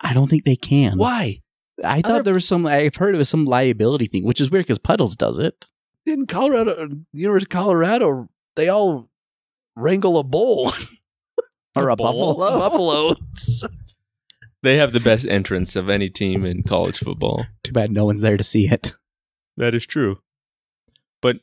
[0.00, 0.96] I don't think they can.
[0.98, 1.40] Why?
[1.82, 2.64] I thought Other- there was some.
[2.66, 5.66] I've heard it was some liability thing, which is weird because Puddles does it.
[6.06, 9.10] in Colorado, University of Colorado, they all
[9.76, 10.72] wrangle a bull
[11.76, 12.34] Or a bull?
[12.36, 13.14] buffalo.
[13.14, 13.16] buffalo.
[14.62, 17.46] They have the best entrance of any team in college football.
[17.64, 18.92] Too bad no one's there to see it.
[19.56, 20.20] That is true.
[21.20, 21.36] But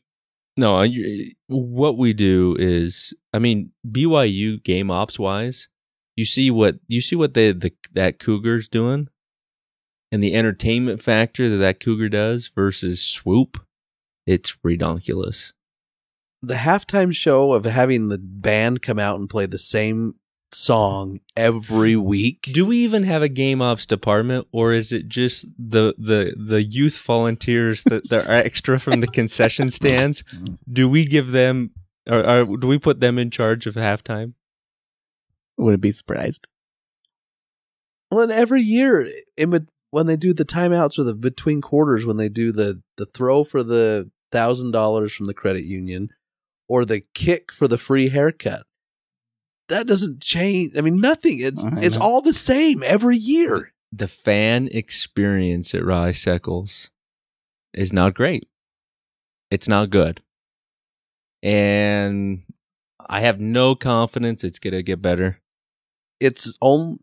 [0.58, 5.68] no, you, what we do is, I mean, BYU game ops wise,
[6.16, 9.08] you see what you see what they the that Cougar's doing,
[10.12, 13.66] and the entertainment factor that that Cougar does versus Swoop,
[14.26, 15.54] it's redonkulous.
[16.42, 20.16] The halftime show of having the band come out and play the same
[20.54, 22.50] song every week.
[22.54, 26.64] Do we even have a game ops department, or is it just the the the
[26.64, 30.24] youth volunteers that, that are extra from the concession stands?
[30.72, 31.72] Do we give them,
[32.10, 34.34] or, or do we put them in charge of halftime?
[35.58, 36.48] Wouldn't be surprised.
[38.10, 42.18] Well, and every year, in when they do the timeouts or the between quarters, when
[42.18, 46.10] they do the the throw for the thousand dollars from the credit union,
[46.72, 48.64] or the kick for the free haircut,
[49.68, 50.72] that doesn't change.
[50.78, 51.40] I mean, nothing.
[51.40, 53.74] It's it's all the same every year.
[53.92, 56.90] the fan experience at Rice Eccles
[57.74, 58.48] is not great.
[59.50, 60.22] It's not good.
[61.44, 62.44] And
[63.10, 65.40] I have no confidence it's going to get better.
[66.20, 67.00] It's on.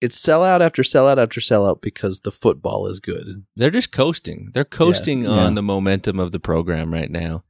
[0.00, 3.44] It's sellout after sellout after sellout because the football is good.
[3.54, 4.50] They're just coasting.
[4.52, 5.30] They're coasting Yeah.
[5.30, 5.54] on Yeah.
[5.54, 7.44] the momentum of the program right now.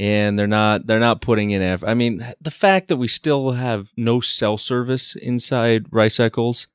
[0.00, 1.86] And they're not they're not putting in effort.
[1.86, 6.68] I mean, the fact that we still have no cell service inside Rice Eccles.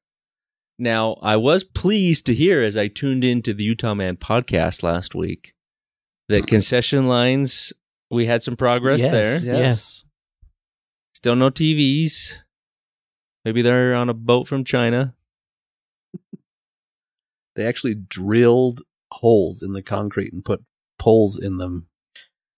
[0.78, 5.16] Now, I was pleased to hear as I tuned into the Utah Man podcast last
[5.16, 5.56] week
[6.30, 7.74] that concession lines
[8.12, 9.12] we had some progress Yes,
[9.44, 9.56] there.
[9.58, 10.06] Yes.
[11.16, 12.34] Still no TVs.
[13.44, 15.16] Maybe they're on a boat from China.
[17.56, 20.64] They actually drilled holes in the concrete and put
[21.00, 21.88] poles in them.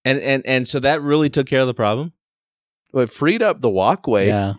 [0.07, 2.13] And and and so that really took care of the problem.
[2.93, 4.27] Well, it freed up the walkway.
[4.27, 4.53] Yeah.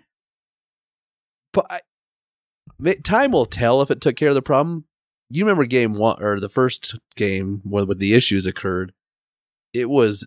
[1.55, 4.85] But I, time will tell if it took care of the problem.
[5.31, 8.93] You remember game one or the first game where, where the issues occurred?
[9.73, 10.27] It was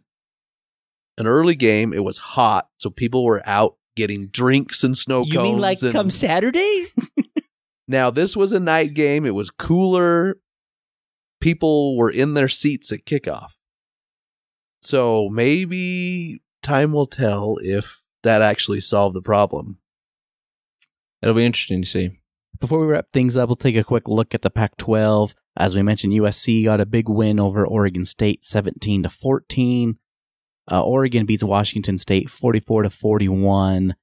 [1.20, 1.94] an early game.
[1.94, 5.46] It was hot, so people were out getting drinks and snow you cones.
[5.46, 6.88] You mean like and- come Saturday?
[7.88, 9.28] now this was a night game.
[9.28, 10.40] It was cooler.
[11.42, 13.52] People were in their seats at kickoff.
[14.82, 19.78] So maybe time will tell if that actually solved the problem.
[21.22, 22.12] It'll be interesting to see.
[22.60, 25.36] Before we wrap things up, we'll take a quick look at the Pac 12.
[25.58, 29.98] As we mentioned, USC got a big win over Oregon State 17 to 14.
[30.72, 33.96] Uh, Oregon beats Washington State 44 to 41.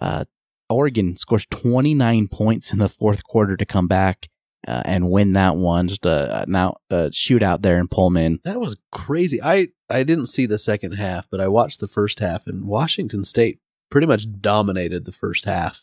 [0.00, 0.24] Uh,
[0.68, 4.28] Oregon scores 29 points in the fourth quarter to come back
[4.66, 5.88] uh, and win that one.
[5.88, 8.40] Just a, a now a shootout there in Pullman.
[8.44, 9.42] That was crazy.
[9.42, 13.24] I I didn't see the second half, but I watched the first half, and Washington
[13.24, 15.82] State pretty much dominated the first half.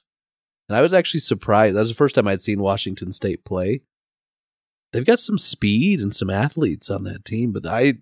[0.68, 1.76] And I was actually surprised.
[1.76, 3.82] That was the first time I'd seen Washington State play.
[4.92, 7.96] They've got some speed and some athletes on that team, but I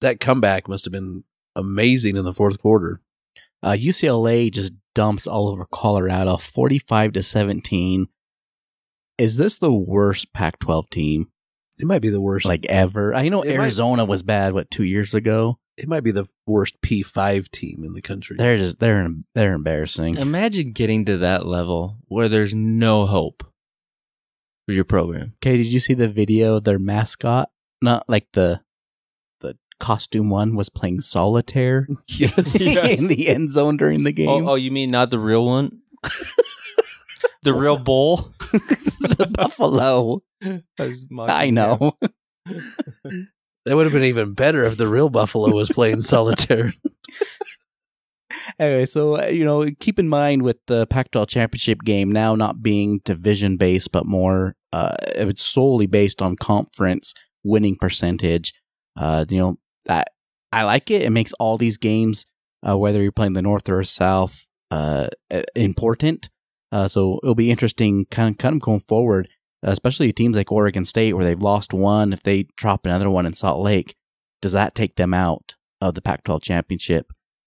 [0.00, 1.24] that comeback must have been
[1.56, 3.00] amazing in the fourth quarter.
[3.62, 8.06] Uh, UCLA just dumps all over Colorado, forty-five to seventeen.
[9.18, 11.32] Is this the worst Pac-12 team
[11.78, 12.46] It might be the worst.
[12.46, 13.14] like ever?
[13.14, 14.52] I know It might- Arizona was bad.
[14.52, 15.58] What two years ago?
[15.76, 18.36] it might be the worst P five team in the country.
[18.36, 20.16] They're just they're they're embarrassing.
[20.16, 23.44] Imagine getting to that level where there's no hope
[24.66, 25.34] for your program.
[25.36, 26.56] Okay, did you see the video?
[26.56, 27.50] of Their mascot,
[27.80, 28.60] not like the
[29.40, 32.56] the costume one, was playing solitaire Yes.
[33.00, 34.28] in the end zone during the oh, game.
[34.48, 35.80] Oh, oh, you mean not the real one?
[37.44, 38.34] the real bull?
[38.50, 40.24] the buffalo.
[41.30, 41.96] I know.
[43.68, 46.72] That would have been even better if the real Buffalo was playing solitaire.
[48.58, 52.62] anyway, so uh, you know, keep in mind with the Pac-12 championship game now not
[52.62, 57.12] being division based, but more uh, it's solely based on conference
[57.44, 58.54] winning percentage.
[58.96, 60.12] Uh, you know, that
[60.50, 61.02] I like it.
[61.02, 62.24] It makes all these games,
[62.66, 66.30] uh, whether you're playing the North or South, uh, uh, important.
[66.72, 69.28] Uh, so it'll be interesting, kind of, kind of going forward,
[69.62, 72.12] especially teams like Oregon State where they've lost one.
[72.12, 73.94] If they drop another one in Salt Lake,
[74.40, 77.06] does that take them out of the Pac-12 championship?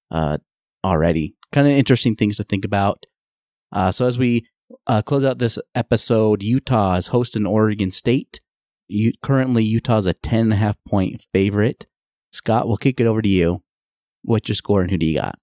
[0.10, 0.38] Uh,
[0.84, 1.36] already.
[1.52, 3.06] Kind of interesting things to think about.
[3.72, 4.46] Uh, so as we
[4.88, 8.42] uh, close out this episode, Utah is hosting Oregon State.
[8.88, 11.86] You, currently, Utah's a 10.5 point favorite.
[12.34, 13.62] Scott, we'll kick it over to you.
[14.24, 15.36] What's your score and who do you got?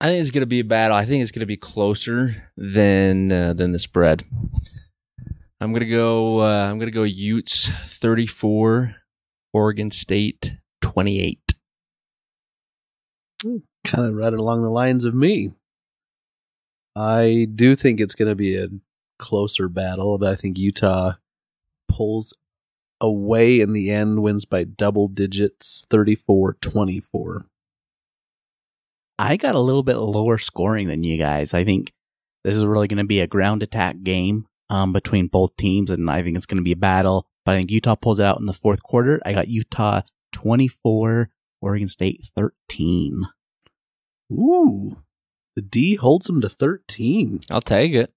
[0.00, 0.96] I think it's going to be a battle.
[0.96, 4.24] I think it's going to be closer than uh, than the spread.
[5.64, 6.42] I'm going to go.
[6.42, 8.96] Uh, I'm going to go Utes 34,
[9.54, 11.54] Oregon State 28.
[13.86, 15.52] kind of right along the lines of me.
[16.94, 18.68] I do think it's going to be a
[19.18, 21.14] closer battle, but I think Utah
[21.88, 22.34] pulls
[23.00, 27.46] away in the end, wins by double digits, 34 24.
[29.18, 31.54] I got a little bit lower scoring than you guys.
[31.54, 31.90] I think
[32.44, 36.10] this is really going to be a ground attack game um, between both teams, and
[36.10, 37.26] I think it's going to be a battle.
[37.44, 39.20] But I think Utah pulls it out in the fourth quarter.
[39.24, 40.02] I got Utah
[40.32, 41.28] 24,
[41.60, 43.26] Oregon State 13.
[44.32, 45.02] Ooh,
[45.54, 47.40] the D holds them to 13.
[47.50, 48.12] I'll take it.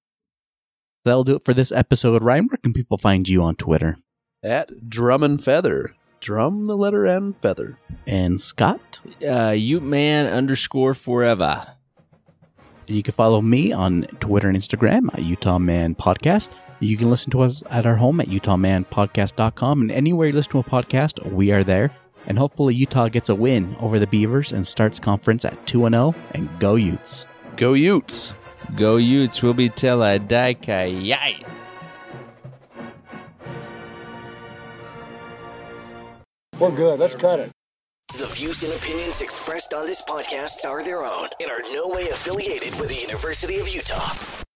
[1.04, 2.24] That'll do it for this episode.
[2.24, 3.98] Ryan, where can people find you on Twitter?
[4.43, 5.95] At Drum and Feather.
[6.20, 7.78] Drum the letter and feather.
[8.06, 9.00] And Scott?
[9.26, 11.76] Uh, Ute man underscore forever.
[12.88, 16.50] You can follow me on Twitter and Instagram at Utah Man Podcast.
[16.80, 19.82] You can listen to us at our home at utahmanpodcast.com.
[19.82, 21.92] And anywhere you listen to a podcast, we are there.
[22.28, 26.16] And hopefully, Utah gets a win over the Beavers and starts conference at 2 0
[26.32, 27.26] and go Utes.
[27.56, 28.34] Go Utes.
[28.76, 30.56] Go Utes will be till I die.
[30.86, 31.44] Yay!
[36.60, 37.00] We're good.
[37.00, 37.57] Let's cut it.
[38.16, 42.10] The views and opinions expressed on this podcast are their own and are no way
[42.10, 44.47] affiliated with the University of Utah.